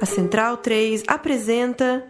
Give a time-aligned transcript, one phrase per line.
[0.00, 2.04] A Central 3 apresenta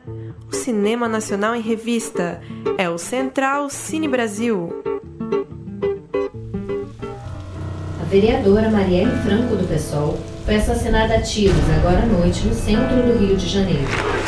[0.51, 2.41] o Cinema Nacional em Revista.
[2.79, 4.83] É o Central Cine Brasil.
[8.01, 12.97] A vereadora Marielle Franco do PSOL foi assassinada a tiros agora à noite no centro
[12.97, 14.22] do Rio de Janeiro.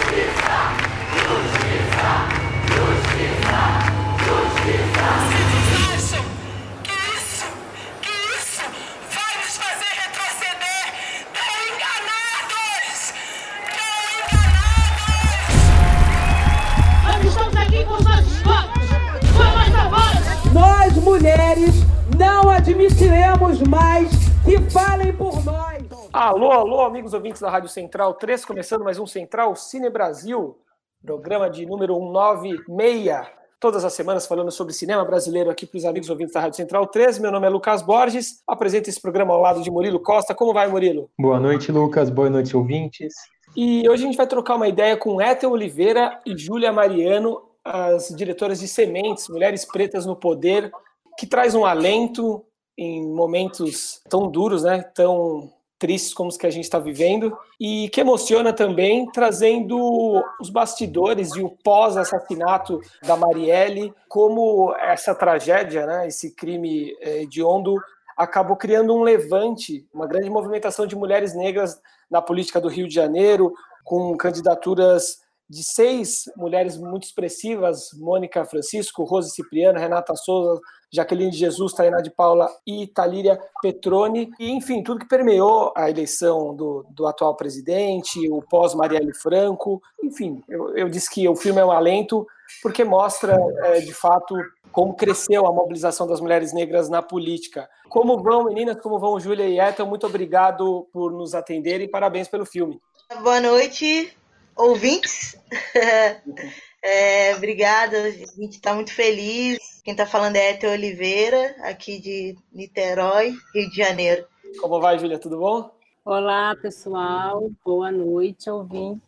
[26.54, 30.57] Alô, amigos ouvintes da Rádio Central 3, começando mais um Central Cine Brasil,
[31.04, 33.27] programa de número 196.
[33.58, 36.86] Todas as semanas falando sobre cinema brasileiro aqui para os amigos ouvintes da Rádio Central
[36.86, 37.19] 3.
[37.19, 40.32] Meu nome é Lucas Borges, apresento esse programa ao lado de Murilo Costa.
[40.32, 41.10] Como vai, Murilo?
[41.19, 42.08] Boa noite, Lucas.
[42.08, 43.12] Boa noite, ouvintes.
[43.56, 48.10] E hoje a gente vai trocar uma ideia com Ethel Oliveira e Júlia Mariano, as
[48.10, 50.70] diretoras de Sementes, Mulheres Pretas no Poder,
[51.19, 52.44] que traz um alento
[52.78, 54.84] em momentos tão duros, né?
[54.94, 60.50] Tão tristes como os que a gente está vivendo e que emociona também, trazendo os
[60.50, 66.08] bastidores e o pós-assassinato da Marielle, como essa tragédia, né?
[66.08, 67.77] Esse crime eh, hediondo
[68.16, 72.94] acabou criando um levante, uma grande movimentação de mulheres negras na política do Rio de
[72.94, 73.53] Janeiro,
[73.84, 80.61] com candidaturas de seis mulheres muito expressivas, Mônica Francisco, Rose Cipriano, Renata Souza,
[80.95, 85.91] Jaqueline de Jesus, Tainá de Paula e Talíria Petroni, e enfim, tudo que permeou a
[85.91, 91.61] eleição do, do atual presidente, o pós-Marielle Franco, enfim, eu, eu disse que o filme
[91.61, 92.27] é um alento,
[92.62, 94.37] porque mostra, é, de fato,
[94.70, 97.69] como cresceu a mobilização das mulheres negras na política.
[97.89, 98.81] Como vão, meninas?
[98.81, 99.87] Como vão, Júlia e Ethel?
[99.87, 101.89] Muito obrigado por nos atenderem.
[101.89, 102.81] Parabéns pelo filme.
[103.22, 104.16] Boa noite,
[104.56, 105.37] ouvintes.
[106.84, 109.59] é, obrigada, a gente está muito feliz.
[109.83, 114.27] Quem está falando é Ethel Oliveira, aqui de Niterói, Rio de Janeiro.
[114.61, 115.19] Como vai, Júlia?
[115.19, 115.71] Tudo bom?
[116.05, 117.50] Olá, pessoal.
[117.65, 119.00] Boa noite, ouvintes.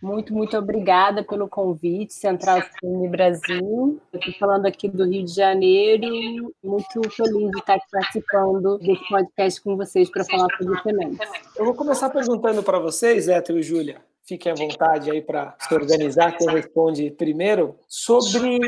[0.00, 4.00] Muito, muito obrigada pelo convite, Central Cine Brasil.
[4.10, 6.54] Eu estou falando aqui do Rio de Janeiro.
[6.62, 11.28] Muito feliz de estar aqui participando desse podcast com vocês para falar sobre sementes.
[11.54, 14.02] Eu vou começar perguntando para vocês, Ethel e Júlia.
[14.26, 18.58] Fiquem à vontade aí para se organizar, quem responde primeiro, sobre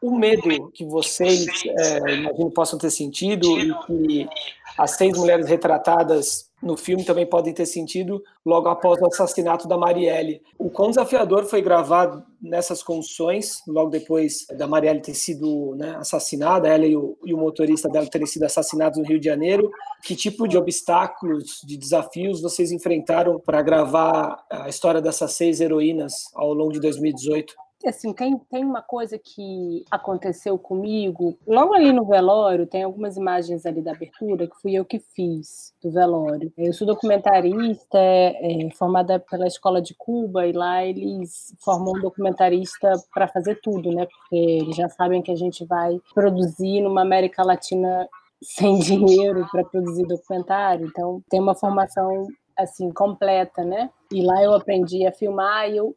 [0.00, 4.28] o medo que vocês, é, imagino, possam ter sentido e que
[4.76, 9.78] as seis mulheres retratadas no filme também podem ter sentido logo após o assassinato da
[9.78, 10.42] Marielle.
[10.58, 16.68] O quão desafiador foi gravar nessas condições, logo depois da Marielle ter sido né, assassinada,
[16.68, 19.70] ela e o, e o, motorista dela terem sido assassinados no Rio de Janeiro.
[20.02, 26.12] Que tipo de obstáculos, de desafios vocês enfrentaram para gravar a história dessas seis heroínas
[26.34, 27.54] ao longo de 2018?
[27.86, 33.64] Assim, tem, tem uma coisa que aconteceu comigo, logo ali no velório, tem algumas imagens
[33.64, 36.52] ali da abertura que fui eu que fiz do velório.
[36.58, 42.92] Eu sou documentarista, é, formada pela Escola de Cuba, e lá eles formam um documentarista
[43.14, 44.06] para fazer tudo, né?
[44.06, 48.08] Porque eles já sabem que a gente vai produzir numa América Latina
[48.42, 52.26] sem dinheiro para produzir documentário, então tem uma formação
[52.58, 53.88] assim completa, né?
[54.10, 55.94] E lá eu aprendi a filmar e eu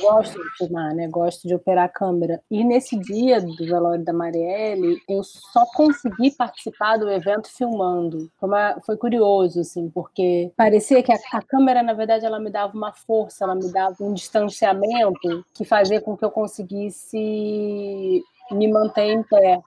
[0.00, 1.06] gosto de filmar, né?
[1.06, 2.42] Gosto de operar a câmera.
[2.50, 8.28] E nesse dia do velório da Marielle, eu só consegui participar do evento filmando.
[8.40, 12.50] Foi, uma, foi curioso, assim, porque parecia que a, a, câmera, na verdade, ela me
[12.50, 18.68] dava uma força, ela me dava um distanciamento que fazia com que eu conseguisse me
[18.68, 19.60] manter em pé.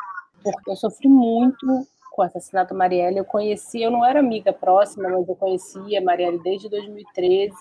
[0.43, 3.17] Porque eu sofri muito com o assassinato Marielle.
[3.17, 7.53] Eu conheci, eu não era amiga próxima, mas eu conhecia Marielle desde 2013.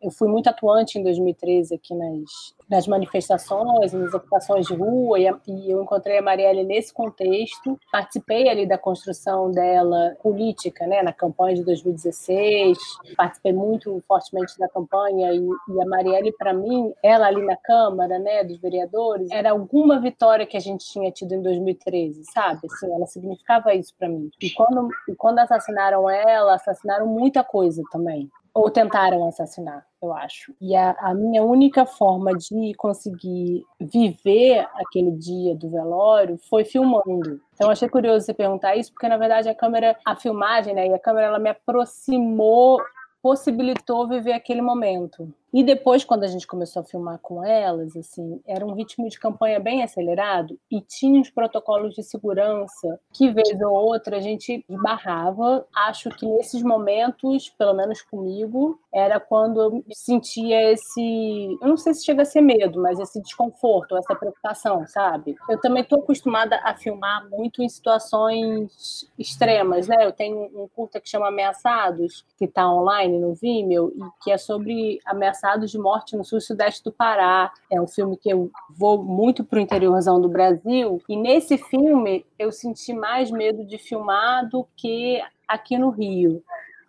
[0.00, 5.26] Eu fui muito atuante em 2013 aqui nas, nas manifestações, nas ocupações de rua, e,
[5.26, 7.78] a, e, eu encontrei a Marielle nesse contexto.
[7.90, 12.78] Participei ali da construção dela política, né, na campanha de 2016.
[13.16, 18.20] Participei muito fortemente da campanha e, e a Marielle, para mim, ela ali na Câmara,
[18.20, 22.60] né, dos vereadores, era alguma vitória que a gente tinha tido em 2013, sabe?
[22.64, 24.30] Assim, ela significava isso para mim.
[24.40, 30.52] E quando, e quando assassinaram ela, assassinaram muita coisa também ou tentaram assassinar, eu acho.
[30.60, 37.40] E a, a, minha única forma de conseguir viver aquele dia do velório foi filmando.
[37.54, 40.94] Então achei curioso você perguntar isso, porque na verdade a câmera, a filmagem, né, e
[40.94, 42.80] a câmera ela me aproximou,
[43.22, 45.32] possibilitou viver aquele momento.
[45.52, 49.18] E depois, quando a gente começou a filmar com elas, assim, era um ritmo de
[49.18, 54.64] campanha bem acelerado e tinha os protocolos de segurança que, vez ou outra, a gente
[54.68, 55.66] barrava.
[55.74, 61.58] Acho que nesses momentos, pelo menos comigo, era quando eu sentia esse.
[61.62, 65.34] Eu não sei se chega a ser medo, mas esse desconforto, essa preocupação, sabe?
[65.48, 70.04] Eu também estou acostumada a filmar muito em situações extremas, né?
[70.04, 74.36] Eu tenho um curta que chama Ameaçados, que está online no Vimeo, e que é
[74.36, 77.52] sobre ameaçados ameaçados de morte no sul e sudeste do Pará.
[77.70, 81.00] É um filme que eu vou muito para o interiorzão do Brasil.
[81.08, 86.42] E nesse filme eu senti mais medo de filmar do que aqui no Rio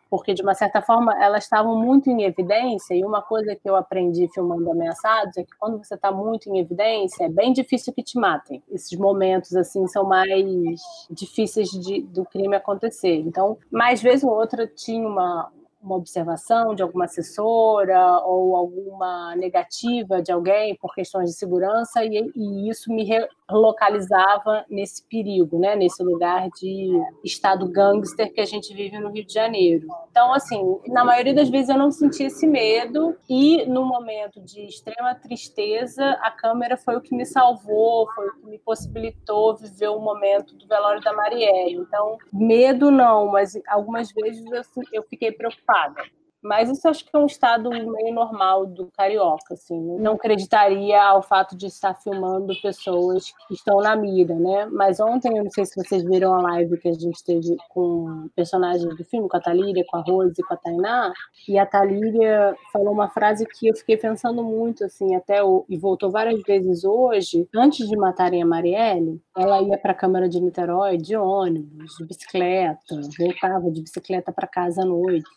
[0.10, 3.76] porque de uma certa forma elas estavam muito em evidência e uma coisa que eu
[3.76, 8.02] aprendi filmando ameaçados é que quando você está muito em evidência é bem difícil que
[8.02, 10.82] te matem esses momentos assim são mais
[11.12, 15.52] difíceis de, do crime acontecer então mais vez ou outra tinha uma
[15.82, 22.32] uma observação de alguma assessora ou alguma negativa de alguém por questões de segurança e,
[22.36, 23.04] e isso me
[23.52, 26.92] localizava nesse perigo, né, nesse lugar de
[27.24, 29.88] estado gangster que a gente vive no Rio de Janeiro.
[30.12, 34.62] Então, assim, na maioria das vezes eu não senti esse medo e no momento de
[34.66, 39.90] extrema tristeza, a câmera foi o que me salvou, foi o que me possibilitou viver
[39.90, 41.76] o momento do velório da Marielle.
[41.76, 46.02] Então, medo não, mas algumas vezes eu, eu fiquei preocupada.
[46.42, 49.80] Mas isso acho que é um estado meio normal do carioca, assim.
[50.00, 54.66] Não acreditaria ao fato de estar filmando pessoas que estão na mira, né?
[54.72, 58.30] Mas ontem, eu não sei se vocês viram a live que a gente teve com
[58.36, 61.12] personagens do filme, com a Talíria, com a Rose com a Tainá,
[61.48, 65.78] e a Talíria falou uma frase que eu fiquei pensando muito, assim, até o, e
[65.78, 67.48] voltou várias vezes hoje.
[67.54, 72.06] Antes de matarem a Marielle, ela ia para a Câmara de Niterói de ônibus, de
[72.06, 72.80] bicicleta,
[73.18, 75.30] voltava de bicicleta para casa à noite.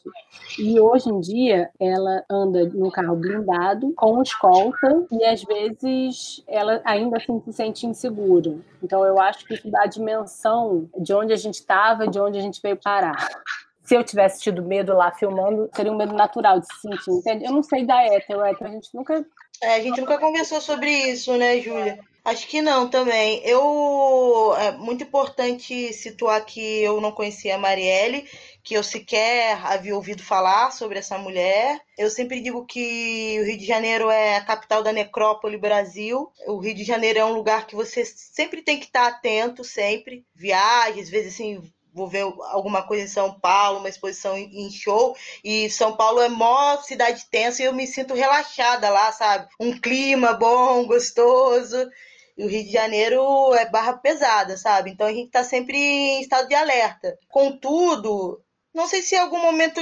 [0.59, 6.43] E hoje hoje em dia ela anda num carro blindado, com escolta, e às vezes
[6.47, 8.57] ela ainda assim se sente insegura.
[8.83, 12.39] Então eu acho que isso dá a dimensão de onde a gente estava, de onde
[12.39, 13.17] a gente veio parar
[13.85, 17.45] se eu tivesse tido medo lá filmando, seria um medo natural de se sentir, entende?
[17.45, 19.25] Eu não sei da hétero, hétero, a gente nunca.
[19.61, 21.99] É, a gente nunca conversou sobre isso, né, Júlia?
[22.25, 23.43] Acho que não também.
[23.45, 24.42] Eu
[24.73, 28.29] muito importante situar que eu não conhecia a Marielle,
[28.63, 31.81] que eu sequer havia ouvido falar sobre essa mulher.
[31.99, 36.33] Eu sempre digo que o Rio de Janeiro é a capital da necrópole Brasil.
[36.47, 40.25] O Rio de Janeiro é um lugar que você sempre tem que estar atento, sempre.
[40.35, 45.15] Viagens, às vezes assim, vou ver alguma coisa em São Paulo, uma exposição em show,
[45.45, 49.49] e São Paulo é mó cidade tensa e eu me sinto relaxada lá, sabe?
[49.61, 51.91] Um clima bom, gostoso.
[52.37, 54.91] E o Rio de Janeiro é barra pesada, sabe?
[54.91, 57.19] Então a gente tá sempre em estado de alerta.
[57.29, 58.43] Contudo,
[58.75, 59.81] não sei se em algum momento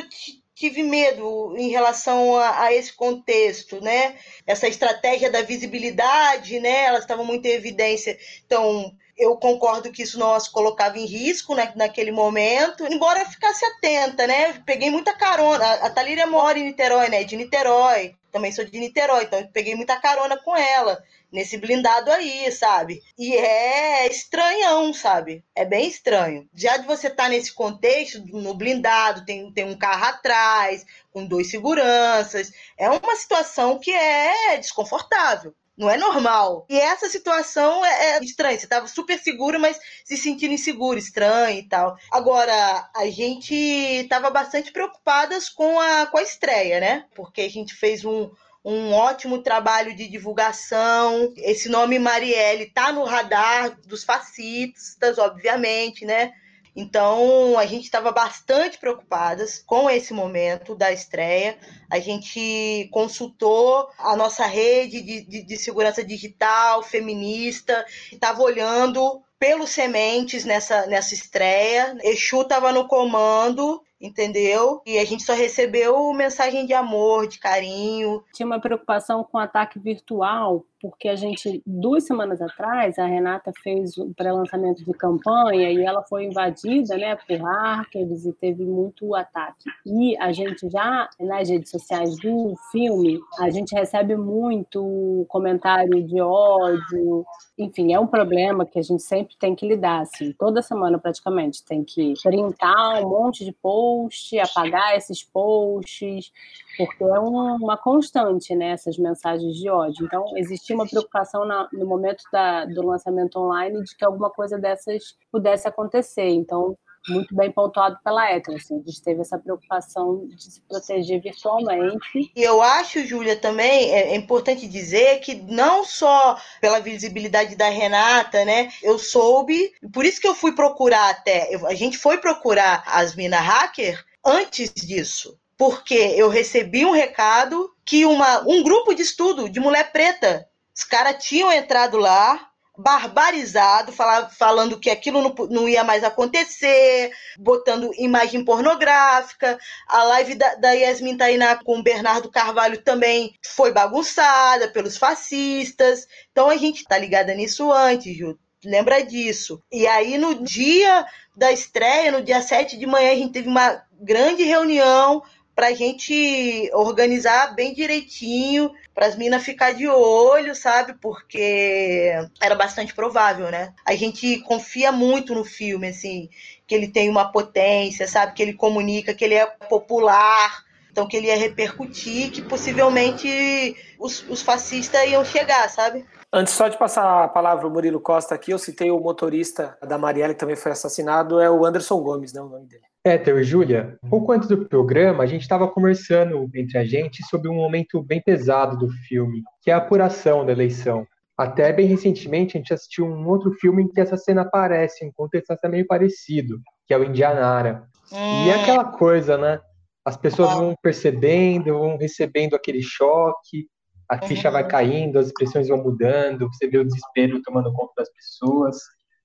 [0.61, 4.17] tive medo em relação a, a, esse contexto, né?
[4.47, 6.85] Essa estratégia da visibilidade, né?
[6.85, 8.19] Elas estavam muito em evidência.
[8.45, 13.27] Então, eu concordo que isso não as colocava em risco né, naquele momento, embora eu
[13.27, 14.55] ficasse atenta, né?
[14.67, 15.65] Peguei muita carona.
[15.75, 17.25] A Thalíria mora em Niterói, né?
[17.25, 18.15] De Niterói.
[18.31, 23.03] Também sou de Niterói, então eu peguei muita carona com ela nesse blindado aí, sabe?
[23.19, 25.45] E é estranhão, sabe?
[25.55, 26.49] É bem estranho.
[26.55, 31.27] Já de você estar tá nesse contexto, no blindado, tem, tem um carro atrás, com
[31.27, 35.55] dois seguranças, é uma situação que é desconfortável.
[35.81, 36.67] Não é normal.
[36.69, 38.59] E essa situação é, é estranha.
[38.59, 41.97] Você estava super seguro, mas se sentindo inseguro, estranho e tal.
[42.11, 47.07] Agora, a gente estava bastante preocupadas com a, com a estreia, né?
[47.15, 48.31] Porque a gente fez um,
[48.65, 51.33] um ótimo trabalho de divulgação.
[51.37, 56.33] Esse nome Marielle está no radar dos fascistas, obviamente, né?
[56.75, 61.59] Então, a gente estava bastante preocupadas com esse momento da estreia.
[61.91, 69.71] A gente consultou a nossa rede de, de, de segurança digital feminista, estava olhando pelos
[69.71, 71.97] sementes nessa, nessa estreia.
[72.03, 74.81] Exu estava no comando entendeu?
[74.87, 78.23] E a gente só recebeu mensagem de amor, de carinho.
[78.33, 83.99] Tinha uma preocupação com ataque virtual, porque a gente, duas semanas atrás, a Renata fez
[83.99, 89.69] o pré-lançamento de campanha e ela foi invadida né, por hackers e teve muito ataque.
[89.85, 96.21] E a gente já, nas redes sociais do filme, a gente recebe muito comentário de
[96.21, 97.27] ódio,
[97.59, 101.63] enfim, é um problema que a gente sempre tem que lidar, assim, toda semana praticamente,
[101.63, 103.53] tem que printar um monte de
[103.91, 106.33] post, apagar esses posts,
[106.77, 110.07] porque é uma constante, né, essas mensagens de ódio.
[110.07, 114.59] Então, existia uma preocupação na, no momento da, do lançamento online de que alguma coisa
[114.59, 116.29] dessas pudesse acontecer.
[116.29, 116.77] Então,
[117.11, 118.57] muito bem pontuado pela Ethel.
[118.57, 122.33] Assim, a gente teve essa preocupação de se proteger virtualmente.
[122.35, 127.69] E eu acho, Júlia, também é, é importante dizer que não só pela visibilidade da
[127.69, 128.71] Renata, né?
[128.83, 131.55] Eu soube, por isso que eu fui procurar até.
[131.55, 135.39] Eu, a gente foi procurar as mina hacker antes disso.
[135.57, 140.85] Porque eu recebi um recado que uma, um grupo de estudo de mulher preta, os
[140.85, 142.50] caras tinham entrado lá,
[142.83, 149.59] barbarizado, falando que aquilo não, não, ia mais acontecer, botando imagem pornográfica.
[149.87, 156.07] A live da, da Yasmin Tainá com o Bernardo Carvalho também foi bagunçada pelos fascistas.
[156.33, 158.39] Então a gente tá ligada nisso antes, Ju.
[158.65, 159.63] Lembra disso.
[159.73, 163.83] E aí, no dia da estreia, no dia 7 de manhã, a gente teve uma
[163.99, 165.23] grande reunião
[165.61, 170.95] para a gente organizar bem direitinho, para as minas ficar de olho, sabe?
[170.95, 173.75] Porque era bastante provável, né?
[173.85, 176.31] A gente confia muito no filme, assim,
[176.67, 178.33] que ele tem uma potência, sabe?
[178.33, 184.27] Que ele comunica, que ele é popular, então que ele ia repercutir, que possivelmente os,
[184.31, 186.07] os fascistas iam chegar, sabe?
[186.33, 189.99] Antes só de passar a palavra ao Murilo Costa aqui, eu citei o motorista da
[189.99, 192.90] Marielle, que também foi assassinado, é o Anderson Gomes, né, o nome dele.
[193.03, 197.49] Éter e Júlia, pouco antes do programa, a gente estava conversando entre a gente sobre
[197.49, 201.07] um momento bem pesado do filme, que é a apuração da eleição.
[201.35, 205.13] Até bem recentemente, a gente assistiu um outro filme em que essa cena aparece, um
[205.13, 207.89] contexto até meio parecido, que é o Indianara.
[208.13, 209.59] E é aquela coisa, né?
[210.05, 213.67] As pessoas vão percebendo, vão recebendo aquele choque,
[214.11, 214.53] a ficha uhum.
[214.53, 218.77] vai caindo, as expressões vão mudando, você vê o desespero tomando conta das pessoas.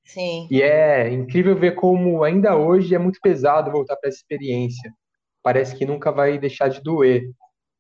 [0.05, 0.47] Sim.
[0.50, 4.93] E é incrível ver como ainda hoje é muito pesado voltar para essa experiência.
[5.43, 7.24] Parece que nunca vai deixar de doer.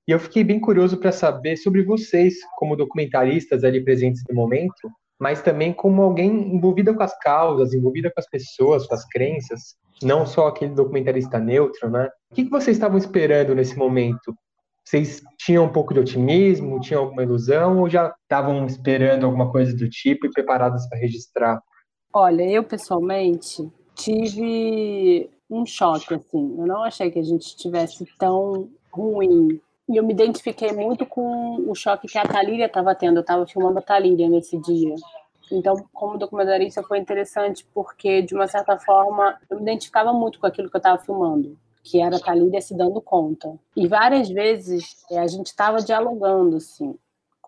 [0.07, 4.91] E eu fiquei bem curioso para saber sobre vocês, como documentaristas ali presentes no momento,
[5.19, 9.75] mas também como alguém envolvida com as causas, envolvida com as pessoas, com as crenças,
[10.03, 12.09] não só aquele documentarista neutro, né?
[12.29, 14.35] O que vocês estavam esperando nesse momento?
[14.83, 19.75] Vocês tinham um pouco de otimismo, tinham alguma ilusão ou já estavam esperando alguma coisa
[19.75, 21.59] do tipo e preparados para registrar?
[22.17, 26.55] Olha, eu pessoalmente tive um choque, assim.
[26.57, 29.59] Eu não achei que a gente estivesse tão ruim.
[29.89, 33.17] E eu me identifiquei muito com o choque que a Thalíria estava tendo.
[33.17, 34.95] Eu estava filmando a Thalíria nesse dia.
[35.51, 40.47] Então, como documentarista, foi interessante porque, de uma certa forma, eu me identificava muito com
[40.47, 43.59] aquilo que eu estava filmando, que era a Thalíria se dando conta.
[43.75, 46.97] E várias vezes eh, a gente estava dialogando, assim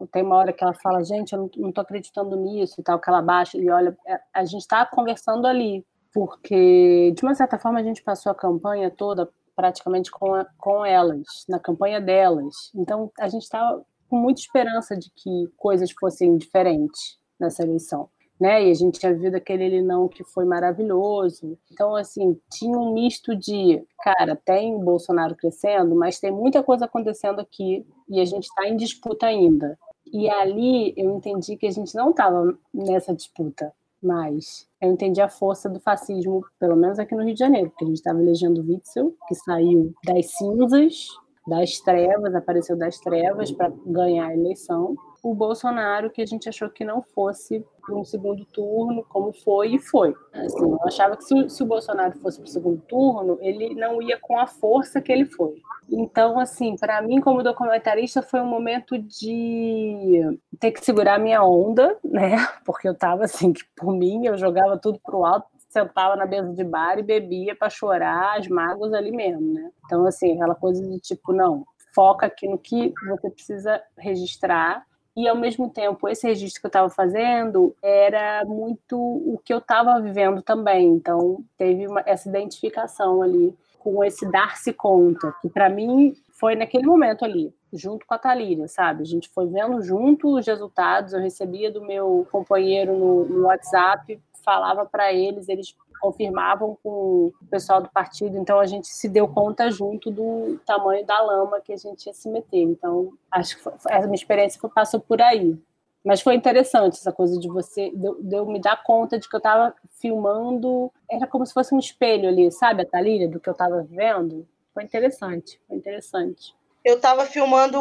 [0.06, 3.10] tem uma hora que ela fala, gente, eu não, estou acreditando nisso e tal, que
[3.10, 7.80] ela baixa e olha, é, a gente está conversando ali, porque de uma certa forma
[7.80, 12.54] a gente passou a campanha toda praticamente com, a, com elas, na campanha delas.
[12.76, 18.10] Então a gente estava com muita esperança de que coisas fossem diferentes nessa eleição.
[18.40, 18.68] Né?
[18.68, 21.58] E a gente tinha vivido aquele ele não que foi maravilhoso.
[21.72, 27.40] Então, assim, tinha um misto de, cara, tem Bolsonaro crescendo, mas tem muita coisa acontecendo
[27.40, 29.78] aqui e a gente está em disputa ainda.
[30.14, 34.68] E ali eu entendi que a gente não estava nessa disputa mais.
[34.82, 37.88] Eu entendi a força do fascismo, pelo menos aqui no Rio de Janeiro, porque a
[37.88, 41.08] gente estava elegendo Witzel, que saiu das cinzas,
[41.48, 44.96] das trevas, apareceu das trevas para ganhar a eleição.
[45.24, 49.76] O Bolsonaro, que a gente achou que não fosse para um segundo turno, como foi
[49.76, 50.14] e foi.
[50.34, 54.02] Assim, eu achava que se, se o Bolsonaro fosse para o segundo turno, ele não
[54.02, 55.56] ia com a força que ele foi.
[55.90, 61.44] Então, assim, para mim, como documentarista, foi um momento de ter que segurar a minha
[61.44, 62.36] onda, né?
[62.66, 66.54] Porque eu tava assim, que por mim, eu jogava tudo pro alto, sentava na mesa
[66.54, 69.72] de bar e bebia para chorar as mágoas ali mesmo, né?
[69.86, 74.86] Então, assim, aquela coisa de tipo, não, foca aqui no que você precisa registrar
[75.18, 79.58] e ao mesmo tempo esse registro que eu estava fazendo era muito o que eu
[79.58, 83.54] estava vivendo também então teve uma, essa identificação ali
[83.88, 88.68] com esse dar-se conta, que para mim foi naquele momento ali, junto com a Thalíria,
[88.68, 89.02] sabe?
[89.02, 94.20] A gente foi vendo junto os resultados, eu recebia do meu companheiro no, no WhatsApp,
[94.48, 99.28] falava para eles, eles confirmavam com o pessoal do partido, então a gente se deu
[99.28, 102.62] conta junto do tamanho da lama que a gente ia se meter.
[102.62, 105.58] Então, acho que foi, essa minha experiência passou por aí.
[106.06, 109.40] Mas foi interessante essa coisa de você, de, eu me dar conta de que eu
[109.40, 113.52] estava filmando, era como se fosse um espelho ali, sabe, a Thalíria, do que eu
[113.52, 114.48] estava vivendo.
[114.74, 116.56] Foi interessante, foi interessante.
[116.86, 117.78] Eu estava filmando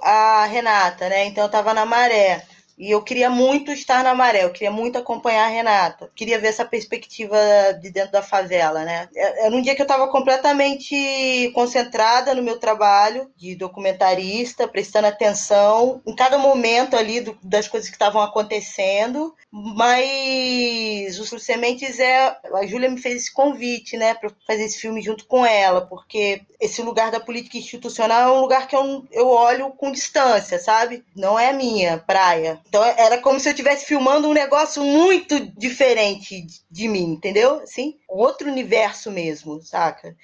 [0.00, 1.24] a Renata, né?
[1.24, 2.44] Então eu estava na maré.
[2.78, 6.10] E eu queria muito estar na maré, eu queria muito acompanhar a Renata.
[6.14, 7.38] Queria ver essa perspectiva
[7.80, 9.08] de dentro da favela, né?
[9.14, 16.02] Era um dia que eu estava completamente concentrada no meu trabalho de documentarista, prestando atenção
[16.06, 19.34] em cada momento ali do, das coisas que estavam acontecendo.
[19.50, 22.36] Mas os Sementes é.
[22.54, 26.42] A Júlia me fez esse convite, né, para fazer esse filme junto com ela, porque
[26.60, 31.04] esse lugar da política institucional é um lugar que eu, eu olho com distância, sabe?
[31.14, 32.60] Não é a minha praia.
[32.68, 37.60] Então era como se eu estivesse filmando um negócio muito diferente de mim, entendeu?
[37.60, 40.16] Assim, outro universo mesmo, saca?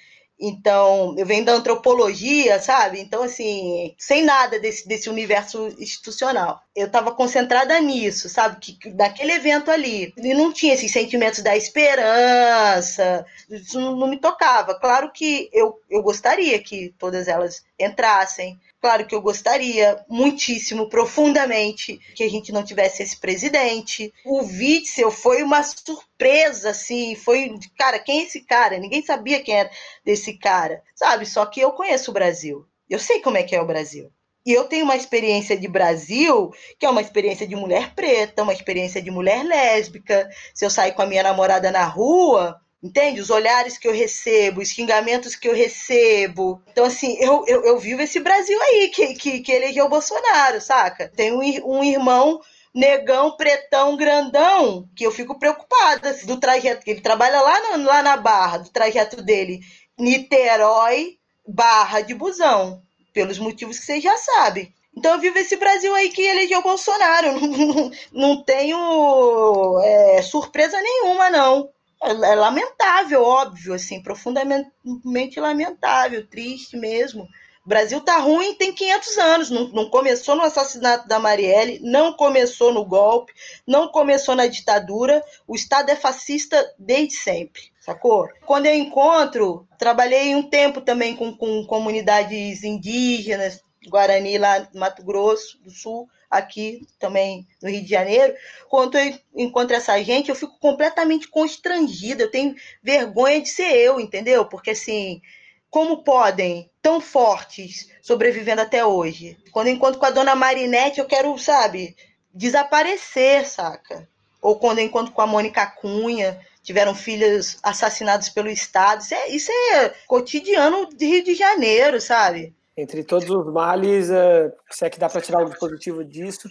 [0.45, 2.99] Então, eu venho da antropologia, sabe?
[2.99, 6.61] Então, assim, sem nada desse, desse universo institucional.
[6.75, 8.57] Eu estava concentrada nisso, sabe?
[8.59, 10.13] Que, naquele evento ali.
[10.17, 13.25] E não tinha esses sentimentos da esperança.
[13.49, 14.75] Isso não, não me tocava.
[14.75, 18.59] Claro que eu, eu gostaria que todas elas entrassem.
[18.83, 24.13] Claro que eu gostaria muitíssimo, profundamente, que a gente não tivesse esse presidente.
[24.25, 28.77] O Witzel foi uma surpresa, assim, foi, cara, quem é esse cara?
[28.77, 29.71] Ninguém sabia quem era
[30.03, 31.25] desse cara, sabe?
[31.25, 32.65] Só que eu conheço o Brasil.
[32.89, 34.11] Eu sei como é que é o Brasil.
[34.45, 38.51] E eu tenho uma experiência de Brasil, que é uma experiência de mulher preta, uma
[38.51, 40.29] experiência de mulher lésbica.
[40.53, 43.21] Se eu sair com a minha namorada na rua, Entende?
[43.21, 46.61] Os olhares que eu recebo, os xingamentos que eu recebo.
[46.69, 50.59] Então, assim, eu, eu, eu vivo esse Brasil aí que, que, que elegeu o Bolsonaro,
[50.59, 51.09] saca?
[51.15, 52.41] Tem um, um irmão
[52.75, 56.83] negão, pretão, grandão, que eu fico preocupada do trajeto.
[56.85, 59.61] Ele trabalha lá, no, lá na Barra, do trajeto dele,
[59.97, 62.81] Niterói, Barra de Busão,
[63.13, 64.73] pelos motivos que vocês já sabem.
[64.95, 67.31] Então eu vivo esse Brasil aí que elegeu o Bolsonaro.
[67.39, 71.69] Não, não, não tenho é, surpresa nenhuma, não.
[72.03, 77.27] É, é lamentável, óbvio, assim, profundamente lamentável, triste mesmo.
[77.65, 82.11] O Brasil tá ruim tem 500 anos, não, não, começou no assassinato da Marielle, não
[82.11, 83.31] começou no golpe,
[83.65, 88.27] não começou na ditadura, o Estado é fascista desde sempre, sacou?
[88.45, 95.01] Quando eu encontro, trabalhei um tempo também com, com comunidades indígenas, Guarani lá no Mato
[95.03, 98.33] Grosso do Sul, aqui também no Rio de Janeiro,
[98.67, 103.99] quando eu encontro essa gente, eu fico completamente constrangida, eu tenho vergonha de ser eu,
[103.99, 104.45] entendeu?
[104.45, 105.21] Porque assim,
[105.69, 109.37] como podem tão fortes sobrevivendo até hoje?
[109.51, 111.95] Quando eu encontro com a dona Marinette, eu quero, sabe,
[112.33, 114.07] desaparecer, saca?
[114.41, 119.01] Ou quando eu encontro com a Mônica Cunha, tiveram filhos assassinados pelo Estado.
[119.01, 122.53] Isso é, isso é cotidiano de Rio de Janeiro, sabe?
[122.75, 126.49] Entre todos os males, é, se é que dá para tirar algo positivo disso,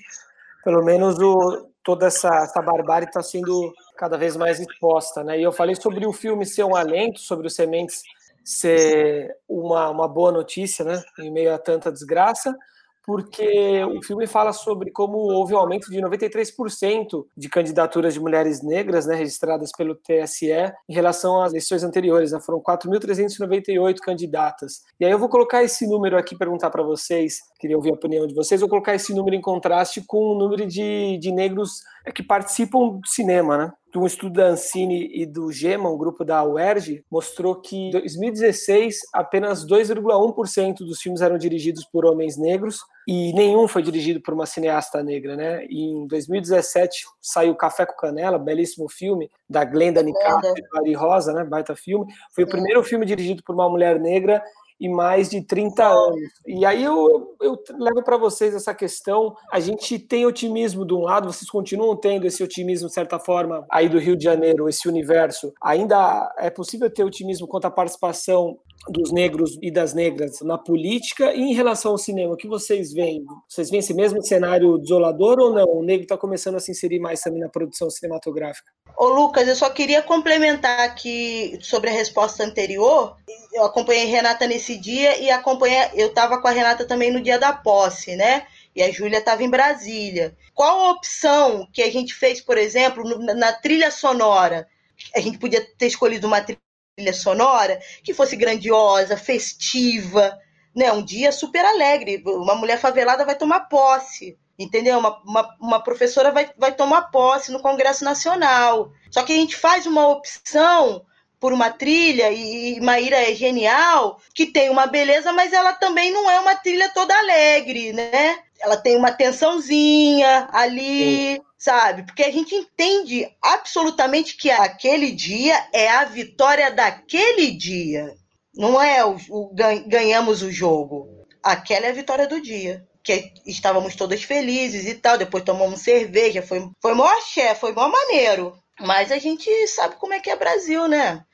[0.64, 5.24] pelo menos o, toda essa, essa barbárie está sendo cada vez mais exposta.
[5.24, 5.40] Né?
[5.40, 8.02] E eu falei sobre o filme ser um alento, sobre os sementes
[8.44, 11.02] ser uma, uma boa notícia né?
[11.18, 12.56] em meio a tanta desgraça,
[13.04, 18.62] porque o filme fala sobre como houve um aumento de 93% de candidaturas de mulheres
[18.62, 20.52] negras né, registradas pelo TSE
[20.88, 22.32] em relação às eleições anteriores.
[22.32, 24.82] Né, foram 4.398 candidatas.
[25.00, 28.26] E aí eu vou colocar esse número aqui, perguntar para vocês, queria ouvir a opinião
[28.26, 32.22] de vocês, vou colocar esse número em contraste com o número de, de negros que
[32.22, 33.72] participam do cinema, né?
[33.94, 39.00] um estudo da Ancine e do GEMA, um grupo da UERJ, mostrou que em 2016
[39.12, 44.46] apenas 2,1% dos filmes eram dirigidos por homens negros e nenhum foi dirigido por uma
[44.46, 45.66] cineasta negra, né?
[45.68, 50.54] E em 2017 saiu Café com Canela, belíssimo filme da Glenda Nicastro
[50.86, 51.44] e Rosa, né?
[51.44, 52.06] Baita filme.
[52.34, 54.42] Foi o primeiro filme dirigido por uma mulher negra
[54.80, 56.20] e mais de 30 anos.
[56.46, 59.35] E aí eu, eu levo para vocês essa questão.
[59.52, 63.64] A gente tem otimismo de um lado, vocês continuam tendo esse otimismo, de certa forma,
[63.70, 65.52] aí do Rio de Janeiro, esse universo.
[65.62, 68.58] Ainda é possível ter otimismo quanto à participação
[68.88, 72.92] dos negros e das negras na política e em relação ao cinema, o que vocês
[72.92, 73.24] veem?
[73.48, 75.66] Vocês veem esse mesmo cenário desolador ou não?
[75.66, 78.70] O negro está começando a se inserir mais também na produção cinematográfica?
[78.96, 83.16] Ô Lucas, eu só queria complementar aqui sobre a resposta anterior.
[83.52, 87.38] Eu acompanhei Renata nesse dia e acompanhei, eu estava com a Renata também no dia
[87.38, 88.46] da posse, né?
[88.75, 90.37] E a Júlia estava em Brasília.
[90.55, 94.66] Qual a opção que a gente fez, por exemplo, na trilha sonora?
[95.14, 96.61] A gente podia ter escolhido uma trilha
[96.96, 100.38] trilha sonora que fosse grandiosa, festiva,
[100.75, 100.92] né?
[100.92, 102.22] Um dia super alegre.
[102.25, 104.98] Uma mulher favelada vai tomar posse, entendeu?
[104.98, 108.92] Uma, uma, uma, professora vai, vai tomar posse no Congresso Nacional.
[109.11, 111.05] Só que a gente faz uma opção
[111.42, 116.12] por uma trilha, e, e Maíra é genial, que tem uma beleza, mas ela também
[116.12, 118.38] não é uma trilha toda alegre, né?
[118.61, 121.35] Ela tem uma tensãozinha ali.
[121.35, 122.02] Sim sabe?
[122.02, 128.16] Porque a gente entende absolutamente que aquele dia é a vitória daquele dia.
[128.52, 129.55] Não é o, o
[129.87, 131.24] ganhamos o jogo.
[131.40, 132.85] Aquela é a vitória do dia.
[133.05, 135.16] que estávamos todas felizes e tal.
[135.16, 138.59] Depois tomamos cerveja, foi, foi mó axé, foi mó maneiro.
[138.81, 141.24] Mas a gente sabe como é que é Brasil, né?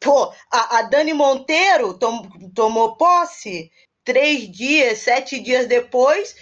[0.00, 3.70] Pô, a, a Dani Monteiro tom, tomou posse
[4.04, 6.36] três dias, sete dias depois,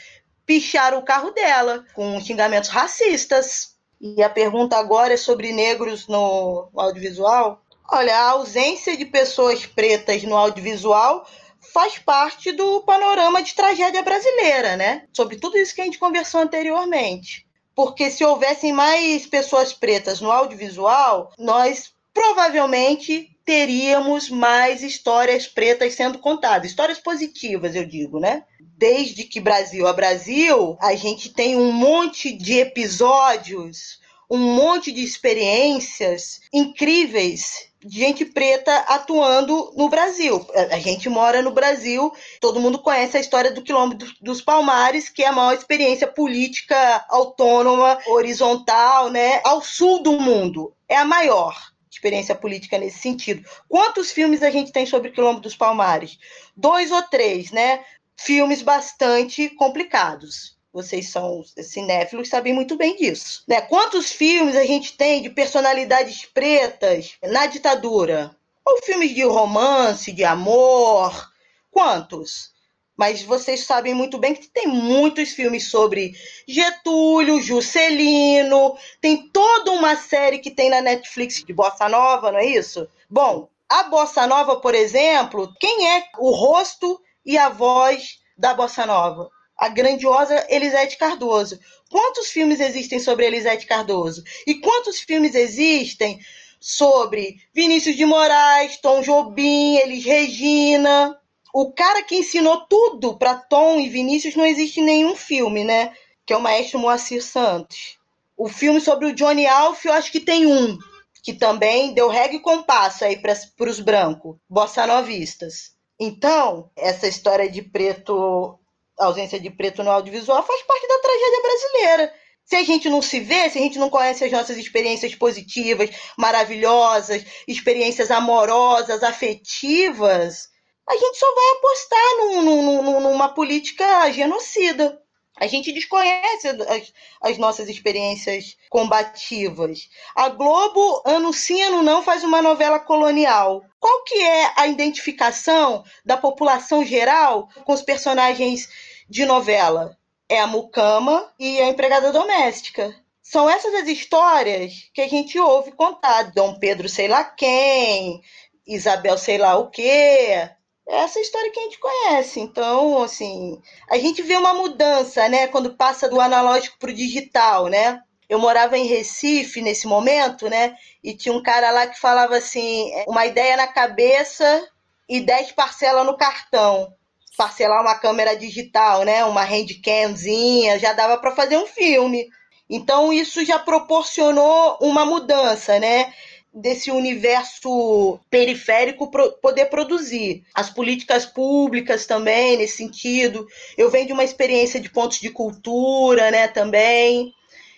[0.44, 3.74] picharam o carro dela com xingamentos racistas.
[4.00, 7.62] E a pergunta agora é sobre negros no, audiovisual.
[7.90, 11.26] Olha, a ausência de pessoas pretas no audiovisual
[11.72, 15.06] faz parte do panorama de tragédia brasileira, né?
[15.12, 17.46] Sobre tudo isso que a gente conversou anteriormente.
[17.74, 26.18] Porque se houvessem mais pessoas pretas no audiovisual, nós provavelmente teríamos mais histórias pretas sendo
[26.18, 28.44] contadas, histórias positivas, eu digo, né?
[28.58, 35.04] Desde que Brasil a Brasil, a gente tem um monte de episódios, um monte de
[35.04, 40.44] experiências incríveis de gente preta atuando no Brasil.
[40.70, 45.22] A gente mora no Brasil, todo mundo conhece a história do Quilombo dos Palmares, que
[45.22, 50.74] é a maior experiência política autônoma, horizontal, né, ao sul do mundo.
[50.88, 53.48] É a maior experiência política nesse sentido.
[53.68, 56.18] Quantos filmes a gente tem sobre Quilombo dos Palmares?
[56.56, 57.84] Dois ou três, né?
[58.16, 60.54] Filmes bastante complicados.
[60.72, 63.44] Vocês são cinéfilos, sabem muito bem disso.
[63.46, 63.60] Né?
[63.60, 68.36] Quantos filmes a gente tem de personalidades pretas na ditadura?
[68.66, 71.30] Ou filmes de romance, de amor?
[71.70, 72.53] Quantos?
[72.96, 76.14] Mas vocês sabem muito bem que tem muitos filmes sobre
[76.46, 82.46] Getúlio, Juscelino, tem toda uma série que tem na Netflix de Bossa Nova, não é
[82.46, 82.88] isso?
[83.10, 88.86] Bom, a Bossa Nova, por exemplo, quem é o rosto e a voz da Bossa
[88.86, 89.28] Nova?
[89.58, 91.58] A grandiosa Elisete Cardoso.
[91.90, 94.22] Quantos filmes existem sobre Elisete Cardoso?
[94.46, 96.20] E quantos filmes existem
[96.60, 101.18] sobre Vinícius de Moraes, Tom Jobim, Elis Regina?
[101.54, 105.94] O cara que ensinou tudo para Tom e Vinícius não existe nenhum filme, né?
[106.26, 107.96] Que é o maestro Moacir Santos.
[108.36, 110.76] O filme sobre o Johnny Alf, eu acho que tem um,
[111.22, 115.76] que também deu regra e compasso aí para os brancos, bossa novistas.
[115.96, 118.58] Então, essa história de preto,
[118.98, 122.14] ausência de preto no audiovisual faz parte da tragédia brasileira.
[122.44, 125.88] Se a gente não se vê, se a gente não conhece as nossas experiências positivas,
[126.18, 130.52] maravilhosas, experiências amorosas, afetivas,
[130.88, 135.00] a gente só vai apostar num, num, numa política genocida.
[135.36, 139.88] A gente desconhece as, as, nossas experiências combativas.
[140.14, 143.64] A Globo, ano sim, ano não, faz uma novela colonial.
[143.80, 148.68] Qual que é a identificação da população geral com os personagens
[149.08, 149.98] de novela?
[150.28, 152.94] É a mucama e a empregada doméstica.
[153.20, 156.32] São essas as histórias que a gente ouve contar.
[156.32, 158.22] Dom Pedro sei lá quem,
[158.64, 160.48] Isabel sei lá o quê,
[160.86, 162.40] essa história que a gente conhece.
[162.40, 167.68] Então, assim, a gente vê uma mudança, né, quando passa do analógico para o digital,
[167.68, 168.00] né?
[168.28, 170.74] Eu morava em Recife nesse momento, né?
[171.02, 174.66] E tinha um cara lá que falava assim: é, uma ideia na cabeça
[175.08, 176.92] e 10 parcelas no cartão.
[177.36, 179.24] Parcelar uma câmera digital, né?
[179.24, 182.28] Uma handcamzinha, já dava para fazer um filme.
[182.68, 186.12] Então, isso já proporcionou uma mudança, né?
[186.54, 190.44] Desse universo periférico pro, poder produzir.
[190.54, 193.46] As políticas públicas também, nesse sentido.
[193.76, 197.34] Eu venho de uma experiência de pontos de cultura, né, também,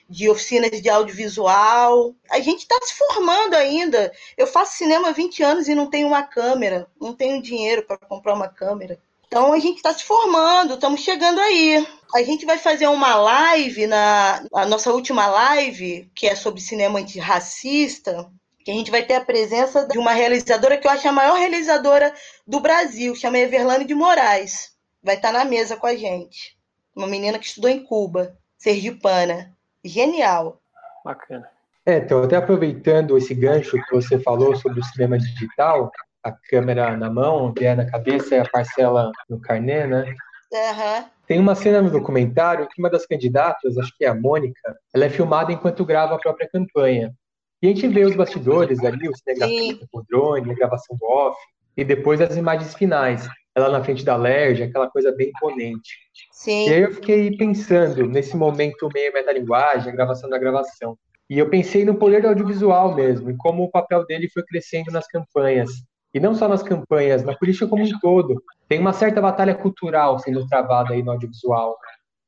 [0.08, 2.14] de oficinas de audiovisual.
[2.30, 4.12] A gente está se formando ainda.
[4.36, 7.96] Eu faço cinema há 20 anos e não tenho uma câmera, não tenho dinheiro para
[7.96, 8.98] comprar uma câmera.
[9.26, 11.84] Então a gente está se formando, estamos chegando aí.
[12.14, 17.00] A gente vai fazer uma live na a nossa última live, que é sobre cinema
[17.00, 18.30] antirracista,
[18.66, 21.38] que a gente vai ter a presença de uma realizadora que eu acho a maior
[21.38, 22.12] realizadora
[22.44, 24.72] do Brasil, chama Everlane de Moraes.
[25.00, 26.58] Vai estar na mesa com a gente.
[26.92, 29.52] Uma menina que estudou em Cuba, sergipana.
[29.84, 30.60] Genial.
[31.04, 31.48] Bacana.
[31.86, 35.92] É, então, até aproveitando esse gancho que você falou sobre o cinema digital,
[36.24, 40.12] a câmera na mão, o na cabeça e a parcela no carnê, né?
[40.52, 41.04] Uhum.
[41.24, 45.04] Tem uma cena no documentário que uma das candidatas, acho que é a Mônica, ela
[45.04, 47.14] é filmada enquanto grava a própria campanha.
[47.62, 51.06] E a gente vê os bastidores ali, o cinegrafista com o drone, a gravação do
[51.06, 51.38] off,
[51.76, 55.96] e depois as imagens finais, ela na frente da LERJ, aquela coisa bem imponente.
[56.32, 56.68] Sim.
[56.68, 60.98] E aí eu fiquei pensando nesse momento meio metalinguagem, a gravação da gravação.
[61.28, 64.92] E eu pensei no poder do audiovisual mesmo, e como o papel dele foi crescendo
[64.92, 65.70] nas campanhas.
[66.12, 68.42] E não só nas campanhas, na política como um todo.
[68.68, 71.76] Tem uma certa batalha cultural sendo travada aí no audiovisual,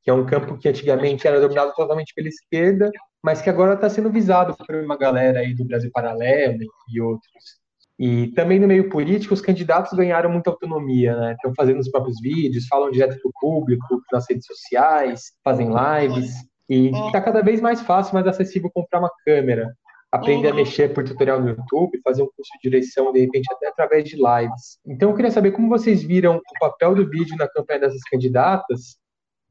[0.03, 2.91] que é um campo que antigamente era dominado totalmente pela esquerda
[3.23, 7.59] mas que agora está sendo visado por uma galera aí do Brasil Paralelo e outros.
[7.99, 11.33] E também no meio político, os candidatos ganharam muita autonomia, né?
[11.33, 16.31] Estão fazendo os próprios vídeos, falam direto para o público, nas redes sociais, fazem lives.
[16.69, 19.73] E está cada vez mais fácil, mais acessível comprar uma câmera,
[20.11, 23.67] aprender a mexer por tutorial no YouTube, fazer um curso de direção, de repente até
[23.67, 24.79] através de lives.
[24.85, 28.97] Então eu queria saber como vocês viram o papel do vídeo na campanha dessas candidatas,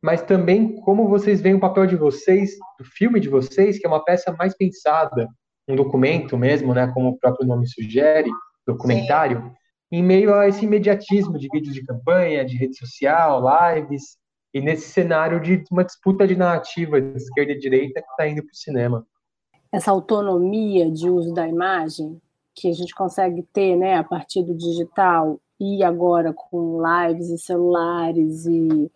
[0.03, 3.89] mas também como vocês veem o papel de vocês, do filme de vocês, que é
[3.89, 5.29] uma peça mais pensada
[5.69, 8.31] um documento mesmo, né, como o próprio nome sugere,
[8.67, 9.99] documentário, Sim.
[9.99, 14.17] em meio a esse imediatismo de vídeos de campanha, de rede social, lives,
[14.55, 18.43] e nesse cenário de uma disputa de narrativa de esquerda e direita que está indo
[18.43, 19.07] para o cinema.
[19.71, 22.19] Essa autonomia de uso da imagem
[22.55, 27.39] que a gente consegue ter né, a partir do digital e agora com lives e
[27.39, 28.91] celulares e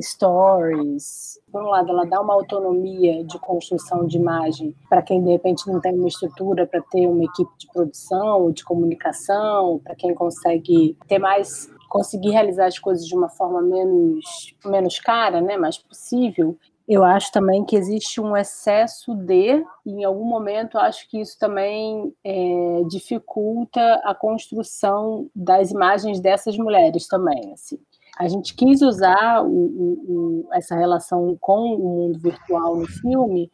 [0.00, 1.40] stories.
[1.50, 5.66] Por um lado, ela dá uma autonomia de construção de imagem para quem de repente
[5.66, 10.96] não tem uma estrutura para ter uma equipe de produção de comunicação, para quem consegue
[11.06, 16.56] ter mais conseguir realizar as coisas de uma forma menos menos cara, né, mais possível.
[16.88, 21.38] Eu acho também que existe um excesso de, e em algum momento acho que isso
[21.38, 27.78] também é, dificulta a construção das imagens dessas mulheres também, assim
[28.18, 33.50] a gente quis usar o, o, essa relação com o mundo virtual no filme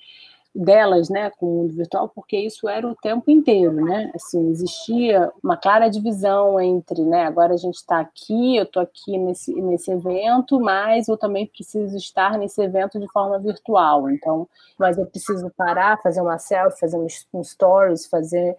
[0.54, 4.10] delas, né, com o mundo virtual, porque isso era o tempo inteiro, né?
[4.14, 9.16] Assim, existia uma clara divisão entre, né, agora a gente está aqui, eu estou aqui
[9.16, 14.10] nesse, nesse evento, mas eu também preciso estar nesse evento de forma virtual.
[14.10, 16.98] Então, mas eu preciso parar, fazer uma selfie, fazer
[17.32, 18.56] um stories, fazer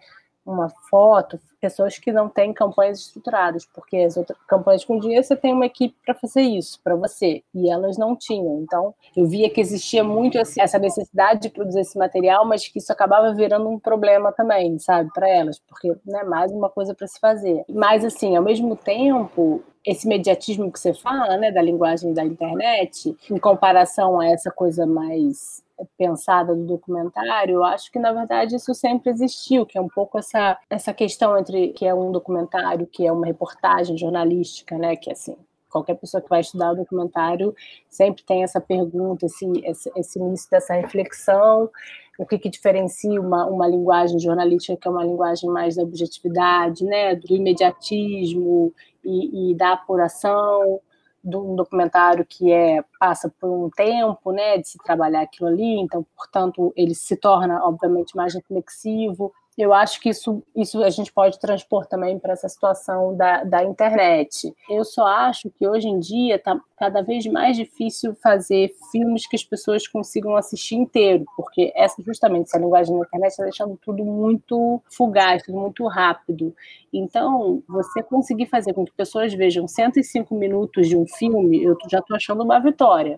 [0.52, 5.36] uma foto, pessoas que não têm campanhas estruturadas, porque as outras campanhas com dia você
[5.36, 8.62] tem uma equipe para fazer isso para você, e elas não tinham.
[8.62, 12.92] Então, eu via que existia muito essa necessidade de produzir esse material, mas que isso
[12.92, 17.08] acabava virando um problema também, sabe, para elas, porque não é mais uma coisa para
[17.08, 17.64] se fazer.
[17.70, 23.16] Mas assim, ao mesmo tempo, esse mediatismo que você fala, né, da linguagem da internet,
[23.30, 25.64] em comparação a essa coisa mais
[25.98, 30.58] pensada do documentário, acho que na verdade isso sempre existiu, que é um pouco essa
[30.70, 35.36] essa questão entre que é um documentário, que é uma reportagem jornalística, né, que assim,
[35.70, 37.56] qualquer pessoa que vai estudar o documentário
[37.88, 41.70] sempre tem essa pergunta, esse, esse, esse início dessa reflexão,
[42.18, 46.84] o que, que diferencia uma, uma linguagem jornalística, que é uma linguagem mais da objetividade,
[46.84, 48.74] né, do imediatismo
[49.06, 50.82] e, e da apuração,
[51.24, 55.80] de um documentário que é passa por um tempo, né, de se trabalhar aquilo ali,
[55.80, 61.12] então, portanto, ele se torna obviamente mais reflexivo eu acho que isso, isso a gente
[61.12, 64.56] pode transpor também para essa situação da, da internet.
[64.70, 69.36] Eu só acho que hoje em dia está cada vez mais difícil fazer filmes que
[69.36, 74.06] as pessoas consigam assistir inteiro, porque essa justamente essa linguagem da internet está deixando tudo
[74.06, 76.56] muito fugaz, tudo muito rápido.
[76.94, 82.00] Então, você conseguir fazer com que pessoas vejam 105 minutos de um filme, eu já
[82.00, 83.18] estou achando uma vitória.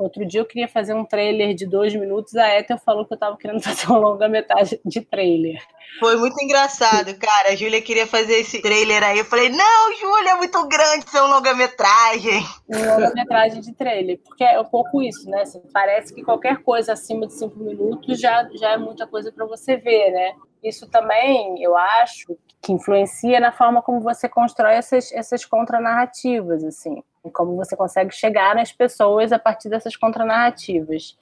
[0.00, 3.16] Outro dia eu queria fazer um trailer de dois minutos, a Ethel falou que eu
[3.16, 5.62] estava querendo fazer uma longa-metragem de trailer.
[5.98, 7.50] Foi muito engraçado, cara.
[7.50, 9.18] A Júlia queria fazer esse trailer aí.
[9.18, 12.42] Eu falei, não, Júlia, é muito grande ser um longa-metragem.
[12.66, 15.44] Um longa-metragem de trailer, porque é um pouco isso, né?
[15.70, 19.76] Parece que qualquer coisa acima de cinco minutos já, já é muita coisa para você
[19.76, 20.32] ver, né?
[20.62, 27.02] Isso também, eu acho, que influencia na forma como você constrói essas, essas contranarrativas, assim
[27.24, 31.16] e como você consegue chegar nas pessoas a partir dessas contranarrativas.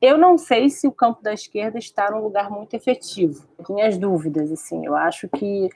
[0.00, 3.46] Eu não sei se o campo da esquerda está num lugar muito efetivo.
[3.68, 4.84] Minhas dúvidas, assim.
[4.84, 5.68] Eu acho que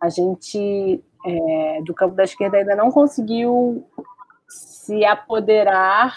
[0.00, 3.84] a gente é, do campo da esquerda ainda não conseguiu
[4.48, 6.16] se apoderar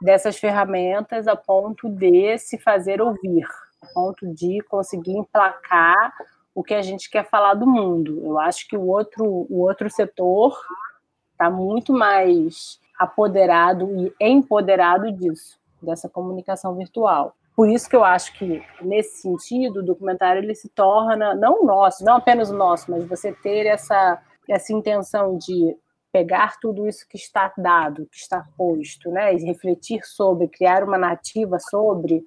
[0.00, 3.46] dessas ferramentas a ponto de se fazer ouvir,
[3.92, 6.12] ponto de conseguir emplacar
[6.54, 8.20] o que a gente quer falar do mundo.
[8.24, 10.58] Eu acho que o outro, o outro setor
[11.32, 17.36] está muito mais apoderado e empoderado disso, dessa comunicação virtual.
[17.54, 22.04] Por isso que eu acho que, nesse sentido, o documentário ele se torna, não nosso,
[22.04, 25.76] não apenas o nosso, mas você ter essa, essa intenção de
[26.12, 30.98] pegar tudo isso que está dado, que está posto, né, e refletir sobre, criar uma
[30.98, 32.24] narrativa sobre,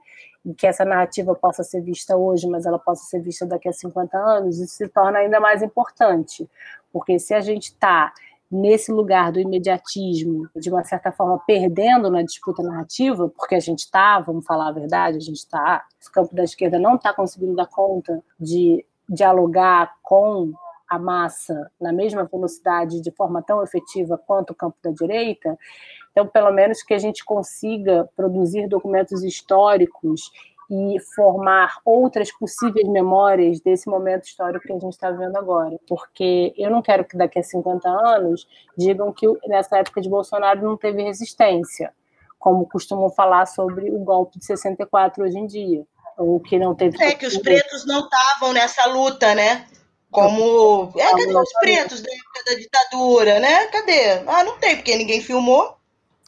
[0.58, 4.18] que essa narrativa possa ser vista hoje, mas ela possa ser vista daqui a 50
[4.18, 6.50] anos, isso se torna ainda mais importante,
[6.92, 8.12] porque se a gente está
[8.52, 13.80] nesse lugar do imediatismo, de uma certa forma perdendo na disputa narrativa, porque a gente
[13.80, 17.56] está, vamos falar a verdade, a gente está, o campo da esquerda não está conseguindo
[17.56, 20.52] dar conta de dialogar com
[20.90, 25.58] a massa na mesma velocidade, de forma tão efetiva quanto o campo da direita,
[26.12, 30.32] então, pelo menos que a gente consiga produzir documentos históricos
[30.70, 35.78] e formar outras possíveis memórias desse momento histórico que a gente está vendo agora.
[35.88, 38.48] Porque eu não quero que daqui a 50 anos
[38.78, 41.94] digam que nessa época de Bolsonaro não teve resistência,
[42.40, 45.86] como costumam falar sobre o golpe de 64 hoje em dia.
[46.18, 47.02] Ou que não teve.
[47.04, 49.66] É que os pretos não estavam nessa luta, né?
[50.10, 50.92] Como.
[50.96, 53.68] É, cadê os pretos da época da ditadura, né?
[53.68, 54.10] Cadê?
[54.28, 55.81] Ah, não tem, porque ninguém filmou.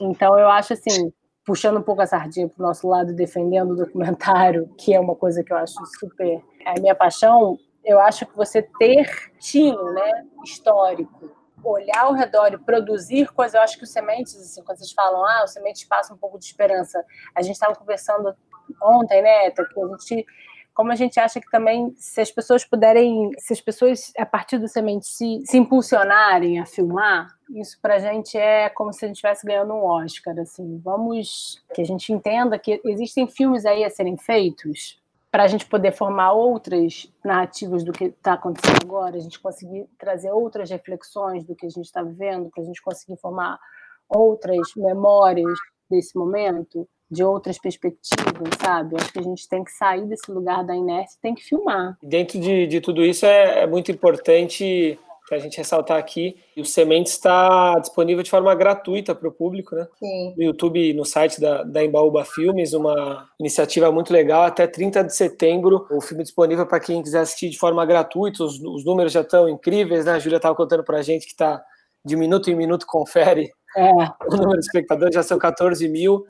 [0.04, 1.12] Então, eu acho assim,
[1.46, 5.16] puxando um pouco a sardinha para o nosso lado, defendendo o documentário, que é uma
[5.16, 6.42] coisa que eu acho super.
[6.66, 11.32] É a minha paixão, eu acho que você ter tino né, histórico,
[11.64, 15.26] olhar ao redor e produzir coisas, eu acho que os sementes, assim, quando vocês falam,
[15.26, 17.04] ah, os sementes passam um pouco de esperança.
[17.36, 18.36] A gente estava conversando
[18.82, 20.26] ontem, né, que a gente
[20.74, 24.58] como a gente acha que também, se as pessoas puderem, se as pessoas, a partir
[24.58, 29.08] do semente, se, se impulsionarem a filmar, isso para a gente é como se a
[29.08, 30.38] gente estivesse ganhando um Oscar.
[30.40, 35.02] Assim, vamos que a gente entenda que existem filmes aí a serem feitos
[35.34, 39.88] para a gente poder formar outras narrativas do que está acontecendo agora, a gente conseguir
[39.98, 43.60] trazer outras reflexões do que a gente está vivendo, para a gente conseguir formar
[44.08, 45.58] outras memórias
[45.90, 48.96] desse momento de outras perspectivas, sabe?
[48.96, 51.98] Acho que a gente tem que sair desse lugar da inércia e tem que filmar.
[52.02, 56.36] Dentro de, de tudo isso é, é muito importante para a gente ressaltar aqui.
[56.56, 59.88] E o Semente está disponível de forma gratuita para o público, né?
[59.98, 60.34] Sim.
[60.36, 64.44] No YouTube no site da, da Embaúba Filmes, uma iniciativa muito legal.
[64.44, 68.44] Até 30 de setembro, o filme disponível para quem quiser assistir de forma gratuita.
[68.44, 70.14] Os, os números já estão incríveis, né?
[70.14, 71.64] A Júlia estava contando para a gente que está
[72.06, 73.92] de minuto em minuto confere é.
[74.28, 76.26] o número de espectadores, já são 14 mil.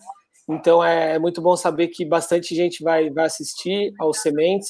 [0.47, 4.69] Então é muito bom saber que bastante gente vai, vai assistir aos Sementes,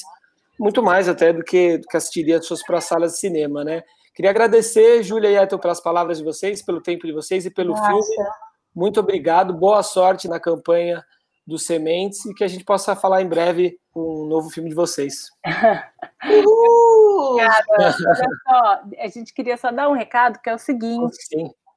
[0.58, 3.82] muito mais até do que, do que assistiria as suas para salas de cinema, né?
[4.14, 7.70] Queria agradecer, Júlia e Eto, pelas palavras de vocês, pelo tempo de vocês e pelo
[7.70, 7.86] Nossa.
[7.86, 8.28] filme.
[8.72, 11.04] Muito obrigado, boa sorte na campanha
[11.46, 15.30] dos Sementes e que a gente possa falar em breve um novo filme de vocês.
[16.24, 17.32] Uhul!
[17.32, 17.64] Obrigada.
[17.70, 21.16] Olha só, a gente queria só dar um recado que é o seguinte: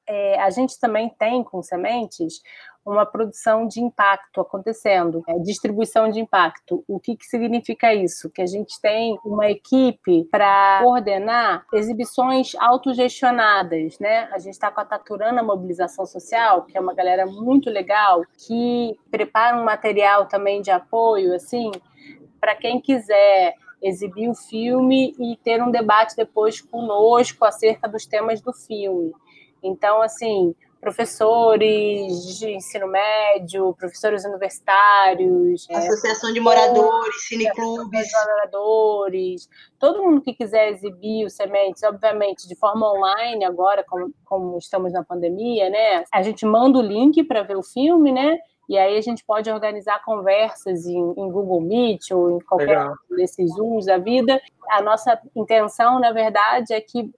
[0.08, 2.40] é, a gente também tem com Sementes
[2.84, 6.82] uma produção de impacto acontecendo, é, distribuição de impacto.
[6.88, 8.30] O que, que significa isso?
[8.30, 14.28] Que a gente tem uma equipe para coordenar exibições autogestionadas, né?
[14.32, 18.98] A gente está com a Taturana Mobilização Social, que é uma galera muito legal, que
[19.10, 21.70] prepara um material também de apoio, assim,
[22.40, 28.40] para quem quiser exibir o filme e ter um debate depois conosco acerca dos temas
[28.40, 29.12] do filme.
[29.62, 39.48] Então, assim, professores de ensino médio, professores universitários, é, associação de moradores, cineclubes, de moradores,
[39.78, 44.92] todo mundo que quiser exibir os sementes, obviamente de forma online agora, como, como estamos
[44.92, 46.04] na pandemia, né?
[46.12, 48.38] A gente manda o link para ver o filme, né?
[48.68, 52.94] E aí a gente pode organizar conversas em, em Google Meet ou em qualquer Legal.
[53.16, 54.38] desses Zooms da vida.
[54.70, 57.10] A nossa intenção, na verdade, é que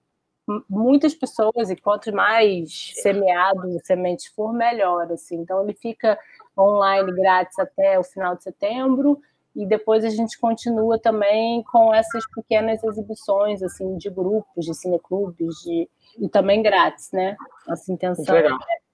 [0.68, 5.10] muitas pessoas, e quanto mais semeado o semente for, melhor.
[5.12, 5.36] Assim.
[5.36, 6.18] Então, ele fica
[6.58, 9.20] online grátis até o final de setembro,
[9.54, 15.56] e depois a gente continua também com essas pequenas exibições assim de grupos, de cineclubes,
[15.64, 15.88] de...
[16.18, 17.36] e também grátis, né?
[17.66, 18.48] Nossa intenção é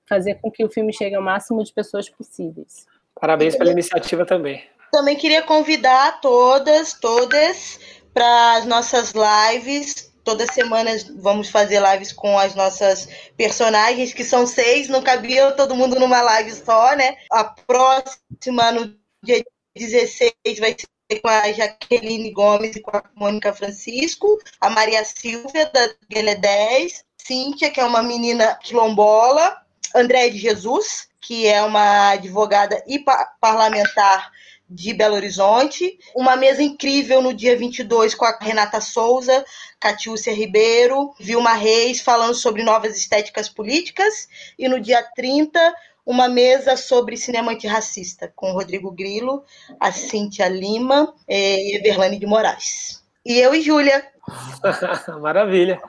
[0.09, 2.87] fazer com que o filme chegue ao máximo de pessoas possíveis.
[3.21, 4.63] Parabéns pela iniciativa também.
[4.93, 7.79] Também queria convidar todas, todas
[8.15, 14.45] para as nossas lives Toda semana vamos fazer lives com as nossas personagens, que são
[14.45, 17.17] seis, não cabia todo mundo numa live só, né?
[17.31, 19.45] A próxima, no dia
[19.77, 25.71] 16, vai ser com a Jaqueline Gomes e com a Mônica Francisco, a Maria Silvia,
[25.73, 29.63] da Guilherme 10, Cíntia, que é uma menina quilombola,
[29.95, 32.99] André de Jesus, que é uma advogada e
[33.41, 34.33] parlamentar
[34.69, 35.99] de Belo Horizonte.
[36.15, 39.45] Uma mesa incrível no dia 22 com a Renata Souza,
[39.81, 44.29] Catiúcia Ribeiro, Vilma Reis, falando sobre novas estéticas políticas.
[44.59, 45.75] E no dia 30,
[46.05, 49.45] uma mesa sobre cinema antirracista, com Rodrigo Grilo,
[49.81, 53.05] a Cíntia Lima e Everlane de Moraes.
[53.25, 54.07] E eu e Júlia.
[55.21, 55.81] Maravilha.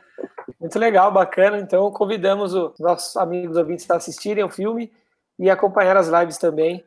[0.59, 1.59] Muito legal, bacana.
[1.59, 4.91] Então, convidamos os nossos amigos ouvintes a assistirem o filme
[5.37, 6.83] e acompanhar as lives também.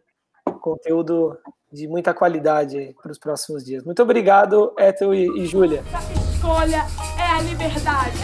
[0.61, 1.39] Conteúdo
[1.73, 3.85] de muita qualidade para os próximos dias.
[3.85, 5.83] Muito obrigado, Ethel e, e Júlia.
[5.93, 6.87] A escolha
[7.19, 8.19] é a liberdade.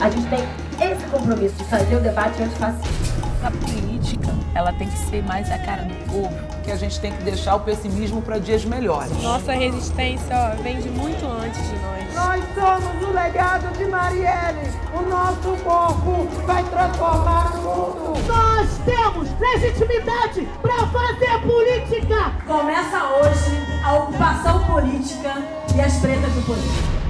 [0.00, 3.83] A gente tem esse compromisso de fazer o debate antifascista.
[4.54, 6.34] Ela tem que ser mais a cara do povo.
[6.62, 9.10] Que a gente tem que deixar o pessimismo para dias melhores.
[9.22, 12.14] Nossa resistência ó, vem de muito antes de nós.
[12.14, 18.26] Nós somos o legado de Marielle, o nosso corpo vai transformar o mundo.
[18.28, 22.32] Nós temos legitimidade para fazer política.
[22.46, 25.34] Começa hoje a ocupação política
[25.74, 27.03] e as pretas do poder.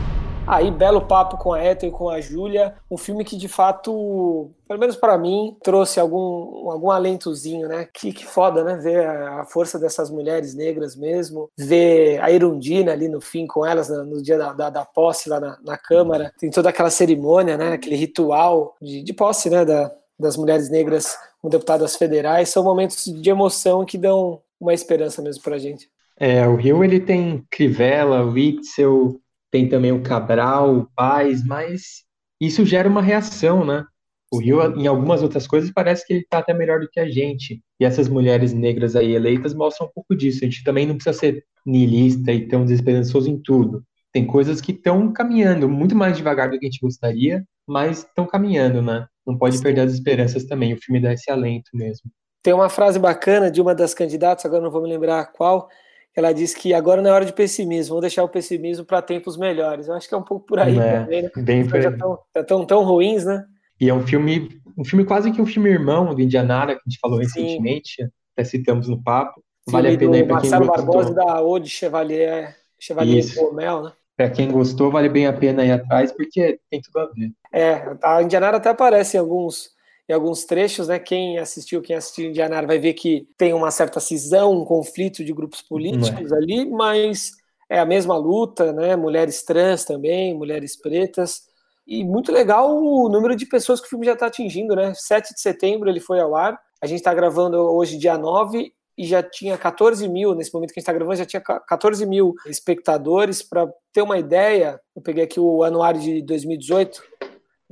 [0.47, 2.75] Aí, belo papo com a Ethel e com a Júlia.
[2.91, 7.89] Um filme que, de fato, pelo menos para mim, trouxe algum, algum alentozinho, né?
[7.93, 8.77] Que, que foda, né?
[8.77, 11.49] Ver a força dessas mulheres negras mesmo.
[11.57, 15.41] Ver a Irundina ali no fim com elas no dia da, da, da posse lá
[15.41, 16.31] na, na Câmara.
[16.39, 17.73] Tem toda aquela cerimônia, né?
[17.73, 19.65] Aquele ritual de, de posse, né?
[19.65, 19.91] Da,
[20.21, 22.51] das mulheres negras como deputadas federais.
[22.51, 25.89] São momentos de emoção que dão uma esperança mesmo pra gente.
[26.19, 29.21] É, o Rio ele tem Crivella, Witzel,
[29.55, 32.03] tem também o Cabral, o Paz, mas
[32.41, 33.85] isso gera uma reação, né?
[34.33, 37.09] O Rio, em algumas outras coisas, parece que ele está até melhor do que a
[37.09, 37.63] gente.
[37.79, 40.41] E essas mulheres negras aí eleitas mostram um pouco disso.
[40.43, 43.85] A gente também não precisa ser niilista e tão desesperançoso em tudo.
[44.13, 48.27] Tem coisas que estão caminhando muito mais devagar do que a gente gostaria, mas estão
[48.27, 49.07] caminhando, né?
[49.25, 50.75] Não pode perder as esperanças também.
[50.75, 52.11] O filme dá esse alento mesmo.
[52.43, 55.69] Tem uma frase bacana de uma das candidatas, agora não vou me lembrar qual,
[56.17, 59.37] ela disse que agora não é hora de pessimismo, vamos deixar o pessimismo para tempos
[59.37, 59.89] melhores.
[59.89, 61.31] Eu acho que é um pouco por aí é, também, né?
[61.37, 63.45] Bem já tão, já tão, tão ruins, né?
[63.81, 64.49] E é um filme,
[64.79, 67.25] um filme quase que um filme irmão do Indianara, que a gente falou Sim.
[67.25, 69.43] recentemente, até citamos no papo.
[69.67, 73.93] Vale a pena aí para quem Marcelo Barbosa e da Ode Chevalier, Chevalier Pomel, né?
[74.17, 77.33] Para quem gostou, vale bem a pena ir atrás, porque tem tudo a ver.
[77.53, 79.74] É, a Indianara até aparece em alguns
[80.09, 80.99] em alguns trechos, né?
[80.99, 85.33] Quem assistiu, quem assistiu Indianário vai ver que tem uma certa cisão, um conflito de
[85.33, 86.35] grupos políticos é.
[86.35, 87.33] ali, mas
[87.69, 88.97] é a mesma luta, né?
[88.97, 91.43] Mulheres trans também, mulheres pretas.
[91.87, 94.93] E muito legal o número de pessoas que o filme já está atingindo, né?
[94.95, 96.59] 7 de setembro ele foi ao ar.
[96.81, 100.79] A gente está gravando hoje, dia 9, e já tinha 14 mil, nesse momento que
[100.79, 103.43] a gente está gravando, já tinha 14 mil espectadores.
[103.43, 107.03] Para ter uma ideia, eu peguei aqui o anuário de 2018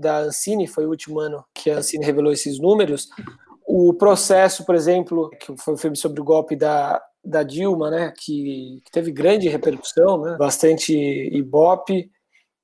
[0.03, 3.09] da Ancine, foi o último ano que a Ancine revelou esses números.
[3.67, 8.13] O processo, por exemplo, que foi um filme sobre o golpe da, da Dilma, né,
[8.15, 10.93] que, que teve grande repercussão, né, bastante
[11.33, 12.11] ibope,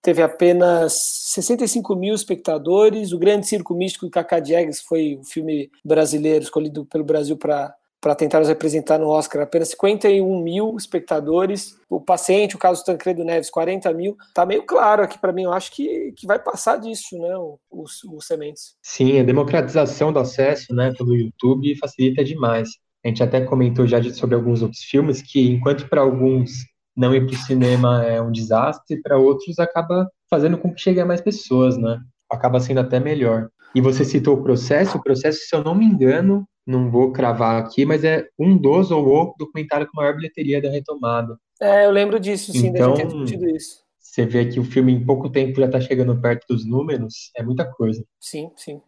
[0.02, 0.94] teve apenas
[1.34, 3.12] 65 mil espectadores.
[3.12, 7.74] O Grande Circo Místico de Cacá Diegues foi o filme brasileiro escolhido pelo Brasil para
[8.08, 11.76] para tentar nos representar no Oscar, apenas 51 mil espectadores.
[11.90, 14.16] O paciente, o caso Tancredo Neves, 40 mil.
[14.32, 17.36] Tá meio claro aqui para mim, eu acho que, que vai passar disso, né,
[17.70, 18.76] os, os sementes.
[18.82, 22.70] Sim, a democratização do acesso, né, pelo YouTube facilita demais.
[23.04, 26.50] A gente até comentou já sobre alguns outros filmes que, enquanto para alguns
[26.96, 31.00] não ir para o cinema é um desastre, para outros acaba fazendo com que chegue
[31.00, 31.98] a mais pessoas, né?
[32.32, 33.50] Acaba sendo até melhor.
[33.74, 37.62] E você citou o processo, o processo, se eu não me engano, não vou cravar
[37.62, 41.38] aqui, mas é um dos ou o documentário com maior bilheteria da retomada.
[41.58, 43.82] É, eu lembro disso, sim, então, ter discutido isso.
[43.98, 47.42] Você vê que o filme em pouco tempo já está chegando perto dos números, é
[47.42, 48.04] muita coisa.
[48.20, 48.82] Sim, sim.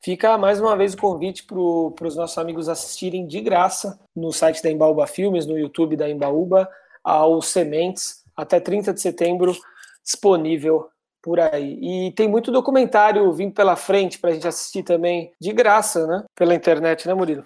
[0.00, 1.58] Fica mais uma vez o convite para
[2.06, 6.68] os nossos amigos assistirem de graça no site da Embaúba Filmes, no YouTube da Embaúba,
[7.04, 9.54] aos Sementes, até 30 de setembro,
[10.02, 10.88] disponível
[11.26, 11.76] por aí.
[11.82, 16.22] E tem muito documentário vindo pela frente para a gente assistir também, de graça, né?
[16.36, 17.44] Pela internet, né, Murilo?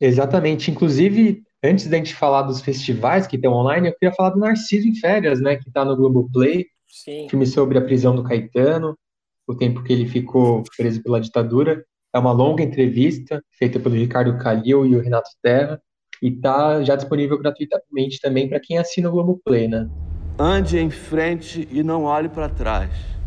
[0.00, 0.68] Exatamente.
[0.68, 4.88] Inclusive, antes da gente falar dos festivais que estão online, eu queria falar do Narciso
[4.88, 5.54] em Férias, né?
[5.54, 6.66] Que está no Globoplay.
[6.88, 7.28] Sim.
[7.30, 8.98] Filme sobre a prisão do Caetano,
[9.46, 11.84] o tempo que ele ficou preso pela ditadura.
[12.12, 15.80] É uma longa entrevista feita pelo Ricardo Calil e o Renato Terra.
[16.20, 19.88] E está já disponível gratuitamente também para quem assina o Globoplay, né?
[20.36, 23.19] Ande em frente e não olhe para trás.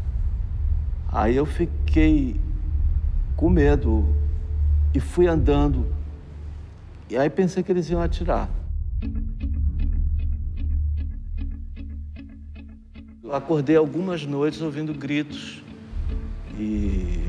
[1.13, 2.41] Aí eu fiquei
[3.35, 4.03] com medo
[4.95, 5.85] e fui andando.
[7.07, 8.49] E aí pensei que eles iam atirar.
[13.23, 15.61] Eu acordei algumas noites ouvindo gritos
[16.57, 17.21] e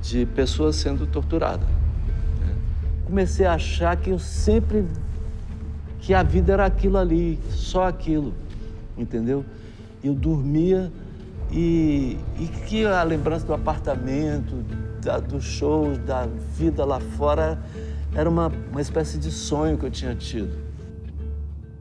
[0.00, 1.68] de pessoas sendo torturadas.
[1.68, 2.56] Né?
[3.04, 4.86] Comecei a achar que eu sempre
[6.00, 8.32] que a vida era aquilo ali, só aquilo,
[8.96, 9.44] entendeu?
[10.02, 10.90] Eu dormia
[11.50, 14.56] e, e que a lembrança do apartamento,
[15.02, 17.58] da, dos shows, da vida lá fora,
[18.14, 20.68] era uma, uma espécie de sonho que eu tinha tido.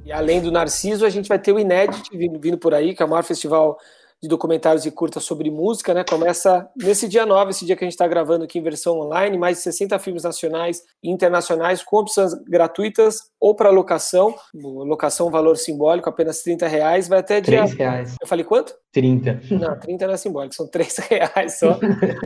[0.05, 3.03] E além do Narciso, a gente vai ter o Inédit vindo, vindo por aí, que
[3.03, 3.77] é o maior festival
[4.21, 6.03] de documentários e curtas sobre música, né?
[6.03, 9.37] Começa nesse dia 9, esse dia que a gente está gravando aqui em versão online,
[9.37, 15.55] mais de 60 filmes nacionais e internacionais com opções gratuitas ou para locação, locação valor
[15.57, 17.59] simbólico, apenas 30 reais, vai até dia...
[17.59, 18.15] 3 reais.
[18.19, 18.73] Eu falei quanto?
[18.91, 19.41] 30.
[19.51, 21.79] Não, 30 não é simbólico, são 3 reais só.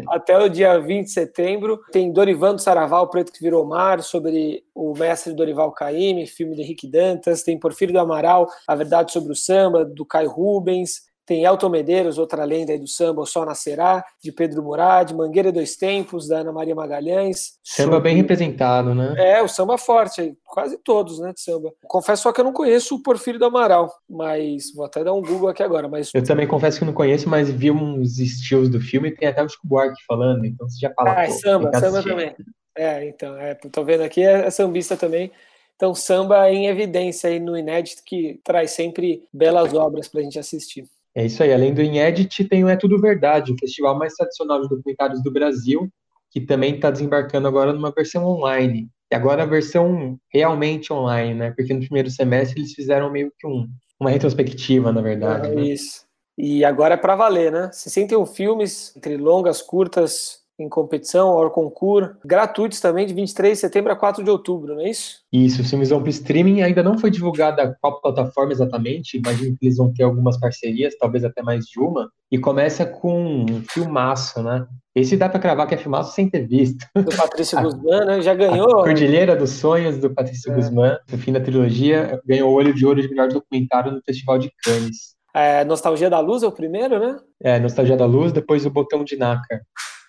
[0.08, 1.82] até o dia 20 de setembro.
[1.92, 6.62] Tem Dorival do Saraval, Preto que Virou Mar, sobre o mestre Dorival Caymmi, filme de
[6.62, 7.44] Henrique Dantas.
[7.44, 12.18] Tem Porfírio do Amaral, A Verdade sobre o Samba, do Caio Rubens Tem Elton Medeiros,
[12.18, 16.40] outra lenda aí do samba, O Sol Nascerá, de Pedro Murad, Mangueira Dois Tempos, da
[16.40, 17.54] Ana Maria Magalhães.
[17.64, 19.16] Samba bem representado, né?
[19.18, 21.72] É, o samba forte, quase todos, né, de samba.
[21.88, 25.22] Confesso só que eu não conheço o Porfírio do Amaral, mas vou até dar um
[25.22, 25.88] Google aqui agora.
[25.88, 26.12] Mas...
[26.14, 29.42] Eu também confesso que não conheço, mas vi uns estilos do filme e tem até
[29.42, 31.14] o Chico Buarque falando, então você já fala.
[31.18, 32.36] Ah, é samba, samba também.
[32.76, 35.32] É, então, é, tô vendo aqui, é, é sambista também.
[35.78, 40.38] Então, samba em evidência aí no Inédito, que traz sempre belas obras para a gente
[40.38, 40.86] assistir.
[41.16, 41.54] É isso aí.
[41.54, 45.32] Além do Inédit, tem o É Tudo Verdade, o festival mais tradicional de documentários do
[45.32, 45.90] Brasil,
[46.30, 48.90] que também está desembarcando agora numa versão online.
[49.12, 51.52] E agora a versão realmente online, né?
[51.52, 53.68] Porque no primeiro semestre eles fizeram meio que um,
[54.00, 55.50] uma retrospectiva, na verdade.
[55.50, 55.62] É, né?
[55.64, 56.06] Isso.
[56.38, 57.70] E agora é para valer, né?
[57.74, 63.92] 61 filmes, entre longas, curtas, em competição, hors concours, gratuitos também, de 23 de setembro
[63.92, 65.20] a 4 de outubro, não é isso?
[65.32, 69.66] Isso, os filmes vão para streaming, ainda não foi divulgada qual plataforma exatamente, imagino que
[69.66, 74.42] eles vão ter algumas parcerias, talvez até mais de uma, e começa com um filmaço,
[74.42, 74.66] né?
[74.94, 76.86] Esse dá para cravar que é filmaço sem ter visto.
[76.96, 78.22] Do Patrício Guzmán, né?
[78.22, 78.82] Já ganhou.
[78.82, 80.56] A Cordilheira dos Sonhos, do Patrício é.
[80.56, 84.38] Guzmán, no fim da trilogia, ganhou o Olho de Ouro de melhor documentário no Festival
[84.38, 85.16] de Cannes.
[85.34, 87.18] É, Nostalgia da Luz é o primeiro, né?
[87.42, 89.62] É, Nostalgia da Luz, depois o Botão de Nácar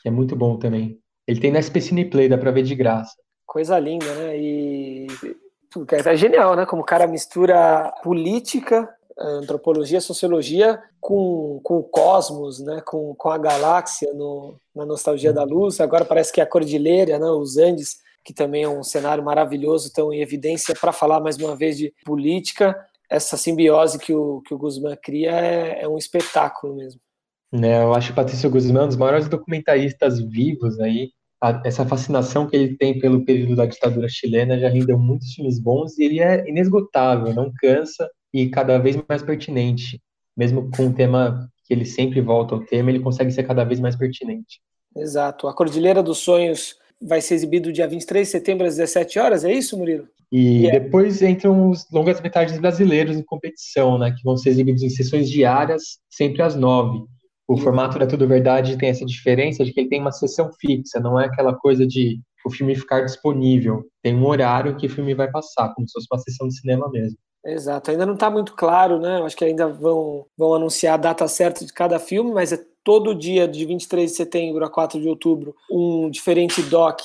[0.03, 0.99] que é muito bom também.
[1.27, 3.15] Ele tem na SP Cineplay, dá pra ver de graça.
[3.47, 4.37] Coisa linda, né?
[4.37, 5.07] E
[5.93, 6.67] é genial, né?
[6.67, 8.89] Como o cara mistura política,
[9.19, 12.83] antropologia, sociologia com, com o cosmos, né?
[12.85, 15.81] Com, com a galáxia no, na nostalgia da luz.
[15.81, 17.27] Agora parece que é a cordilheira, né?
[17.27, 21.55] Os Andes, que também é um cenário maravilhoso, estão em evidência para falar mais uma
[21.55, 22.77] vez de política.
[23.09, 27.01] Essa simbiose que o, que o Guzmán cria é, é um espetáculo mesmo.
[27.53, 31.11] Né, eu acho o Patrício Guzmán um dos maiores documentaristas vivos aí.
[31.41, 35.59] A, essa fascinação que ele tem pelo período da ditadura chilena já rendeu muitos filmes
[35.59, 40.01] bons e ele é inesgotável, não cansa e cada vez mais pertinente.
[40.37, 43.81] Mesmo com um tema que ele sempre volta ao tema, ele consegue ser cada vez
[43.81, 44.61] mais pertinente.
[44.97, 45.47] Exato.
[45.47, 49.53] A Cordilheira dos Sonhos vai ser exibido dia 23 de setembro às 17 horas, é
[49.53, 50.07] isso, Murilo?
[50.31, 50.79] E yeah.
[50.79, 55.29] depois entram os longas metragens brasileiros em competição, né, que vão ser exibidos em sessões
[55.29, 57.05] diárias, sempre às nove.
[57.53, 60.99] O formato da Tudo Verdade tem essa diferença de que ele tem uma sessão fixa,
[60.99, 63.85] não é aquela coisa de o filme ficar disponível.
[64.03, 66.89] Tem um horário que o filme vai passar, como se fosse uma sessão de cinema
[66.91, 67.19] mesmo.
[67.45, 69.21] Exato, ainda não está muito claro, né?
[69.23, 73.15] Acho que ainda vão, vão anunciar a data certa de cada filme, mas é todo
[73.15, 77.01] dia de 23 de setembro a 4 de outubro um diferente doc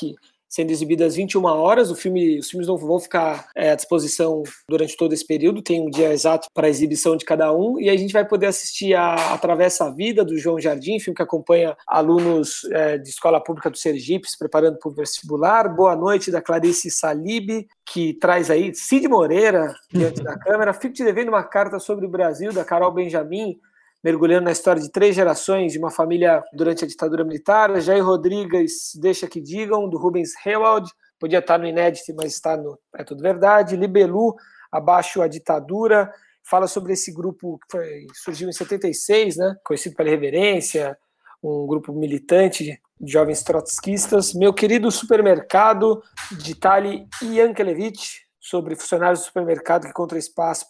[0.49, 1.91] sendo exibidas 21 horas.
[1.91, 5.81] O filme, os filmes não vão ficar é, à disposição durante todo esse período, tem
[5.81, 8.93] um dia exato para a exibição de cada um, e a gente vai poder assistir
[8.93, 13.69] a Atravessa a Vida, do João Jardim, filme que acompanha alunos é, de escola pública
[13.69, 15.67] do Sergipe se preparando para o vestibular.
[15.73, 20.73] Boa Noite, da Clarice Salib, que traz aí Cid Moreira diante da câmera.
[20.73, 23.59] Fico te devendo uma carta sobre o Brasil, da Carol Benjamin,
[24.03, 27.79] mergulhando na história de três gerações de uma família durante a ditadura militar.
[27.81, 30.89] Jair Rodrigues, Deixa que Digam, do Rubens Hewald,
[31.19, 33.75] podia estar no Inédito, mas está no É Tudo Verdade.
[33.75, 34.35] Libelu,
[34.71, 36.11] Abaixo a Ditadura,
[36.43, 40.97] fala sobre esse grupo que foi, surgiu em 76, né, conhecido pela Reverência,
[41.43, 44.33] um grupo militante de jovens trotskistas.
[44.33, 50.65] Meu querido supermercado, de Tali Yankelevich, sobre funcionários do supermercado que encontram espaço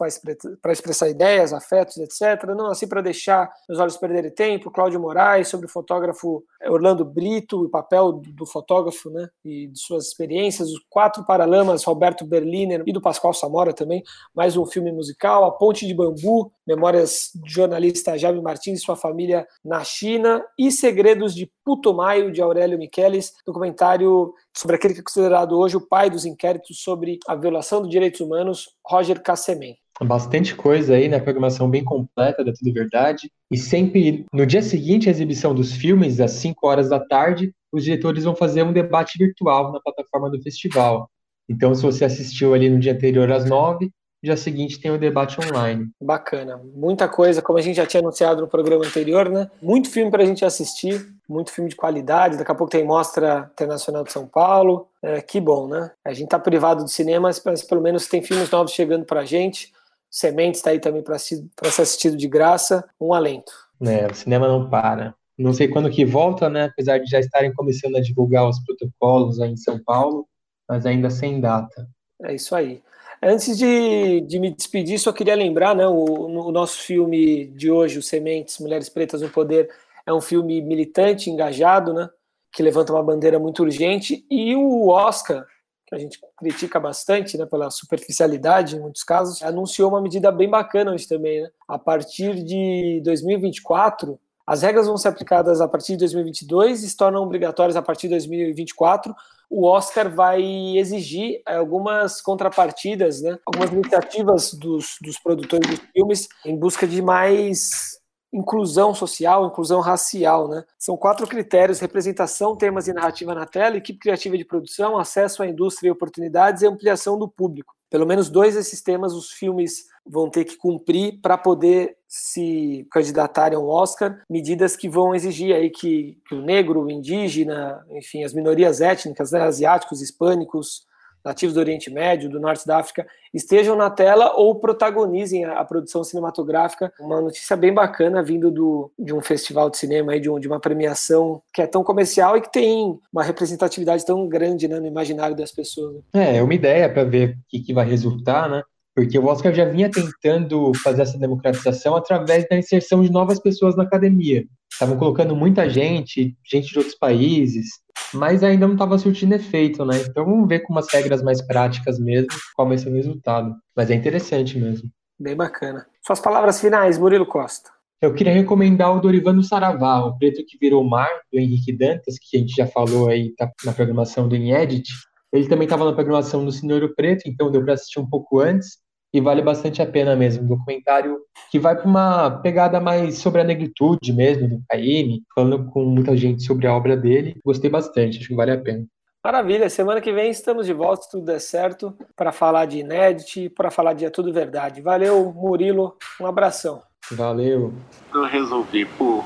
[0.61, 2.43] para expressar ideias, afetos, etc.
[2.47, 4.71] Não assim para deixar os olhos perderem tempo.
[4.71, 10.07] Cláudio Moraes, sobre o fotógrafo Orlando Brito, o papel do fotógrafo né, e de suas
[10.07, 10.69] experiências.
[10.69, 14.03] Os Quatro Paralamas, Roberto Berliner e do Pascoal Samora também.
[14.33, 15.45] Mais um filme musical.
[15.45, 20.43] A Ponte de Bambu, Memórias do jornalista Jaime Martins e sua família na China.
[20.57, 25.87] E Segredos de Putumayo, de Aurélio Michelis, documentário sobre aquele que é considerado hoje o
[25.87, 29.77] pai dos inquéritos sobre a violação dos direitos humanos, Roger Cassemen.
[30.03, 31.19] Bastante coisa aí, né?
[31.19, 33.31] Programação bem completa da Tudo Verdade.
[33.51, 37.83] E sempre no dia seguinte à exibição dos filmes, às 5 horas da tarde, os
[37.83, 41.09] diretores vão fazer um debate virtual na plataforma do festival.
[41.47, 43.91] Então, se você assistiu ali no dia anterior às 9,
[44.23, 45.89] dia seguinte tem o debate online.
[46.01, 49.49] Bacana, muita coisa, como a gente já tinha anunciado no programa anterior, né?
[49.61, 52.37] Muito filme para a gente assistir, muito filme de qualidade.
[52.37, 54.87] Daqui a pouco tem Mostra Internacional de São Paulo.
[55.01, 55.91] É, que bom, né?
[56.03, 59.25] A gente tá privado do cinema, mas pelo menos tem filmes novos chegando para a
[59.25, 59.71] gente.
[60.09, 62.87] Sementes está aí também para ser assistido de graça.
[62.99, 63.51] Um alento.
[63.81, 65.13] É, o cinema não para.
[65.37, 66.63] Não sei quando que volta, né?
[66.63, 70.27] Apesar de já estarem começando a divulgar os protocolos aí em São Paulo,
[70.67, 71.87] mas ainda sem data.
[72.23, 72.81] É isso aí.
[73.21, 77.97] Antes de, de me despedir, só queria lembrar, né, o, o nosso filme de hoje,
[77.97, 79.69] o Sementes, Mulheres Pretas no Poder,
[80.05, 82.09] é um filme militante, engajado, né,
[82.51, 85.45] que levanta uma bandeira muito urgente, e o Oscar,
[85.87, 90.49] que a gente critica bastante, né, pela superficialidade em muitos casos, anunciou uma medida bem
[90.49, 91.49] bacana hoje também, né?
[91.67, 96.97] A partir de 2024, as regras vão ser aplicadas a partir de 2022 e se
[96.97, 99.15] tornam obrigatórias a partir de 2024.
[99.49, 100.41] O Oscar vai
[100.77, 103.37] exigir eh, algumas contrapartidas, né?
[103.45, 107.97] algumas iniciativas dos, dos produtores de filmes em busca de mais
[108.31, 110.63] inclusão social, inclusão racial, né?
[110.77, 115.47] São quatro critérios: representação, temas e narrativa na tela, equipe criativa de produção, acesso à
[115.47, 117.73] indústria e oportunidades e ampliação do público.
[117.89, 123.57] Pelo menos dois desses temas os filmes vão ter que cumprir para poder se candidatarem
[123.57, 128.33] ao Oscar, medidas que vão exigir aí que, que o negro, o indígena, enfim, as
[128.33, 130.87] minorias étnicas, né, asiáticos, hispânicos,
[131.27, 135.65] nativos do Oriente Médio, do Norte da África, estejam na tela ou protagonizem a, a
[135.65, 136.91] produção cinematográfica.
[136.99, 140.47] Uma notícia bem bacana vindo do, de um festival de cinema, aí, de, um, de
[140.47, 144.87] uma premiação que é tão comercial e que tem uma representatividade tão grande né, no
[144.87, 146.01] imaginário das pessoas.
[146.13, 148.63] É, é uma ideia para ver o que, que vai resultar, né?
[148.97, 153.75] Porque o Oscar já vinha tentando fazer essa democratização através da inserção de novas pessoas
[153.77, 154.43] na academia.
[154.73, 157.67] Estavam colocando muita gente, gente de outros países,
[158.11, 160.01] mas ainda não estava surtindo efeito, né?
[160.01, 163.53] Então vamos ver com umas regras mais práticas mesmo qual vai ser o resultado.
[163.75, 164.89] Mas é interessante mesmo.
[165.19, 165.85] Bem bacana.
[166.03, 167.69] Suas palavras finais, Murilo Costa.
[168.01, 172.35] Eu queria recomendar o Dorivano Saravá, o Preto que Virou Mar, do Henrique Dantas, que
[172.35, 174.89] a gente já falou aí tá na programação do Inedit.
[175.31, 178.86] Ele também estava na programação do Senhor Preto, então deu para assistir um pouco antes
[179.13, 180.43] e vale bastante a pena mesmo.
[180.43, 185.65] Um documentário que vai para uma pegada mais sobre a negritude mesmo do Caíme, falando
[185.71, 187.39] com muita gente sobre a obra dele.
[187.43, 188.85] Gostei bastante, acho que vale a pena.
[189.23, 193.49] Maravilha, semana que vem estamos de volta, se tudo der certo, para falar de Inédit,
[193.49, 194.81] para falar de É Tudo Verdade.
[194.81, 196.81] Valeu, Murilo, um abração.
[197.11, 197.73] Valeu.
[198.13, 199.25] Eu resolvi, por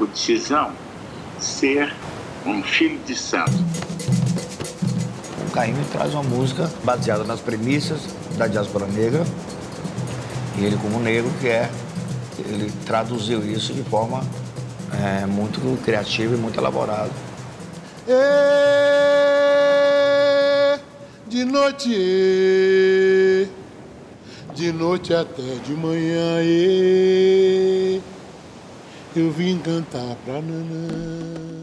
[0.00, 0.72] o Tizão,
[1.38, 1.92] ser
[2.46, 3.52] um filho de santo.
[5.46, 9.24] O Caíme traz uma música baseada nas premissas da diáspora negra.
[10.56, 11.68] E ele, como negro, que é,
[12.38, 14.22] ele traduziu isso de forma
[14.92, 17.10] é, muito criativa e muito elaborada.
[18.06, 18.14] E,
[21.26, 23.48] de noite, e,
[24.54, 28.00] de noite até de manhã, e,
[29.16, 31.53] eu vim cantar pra Nanã.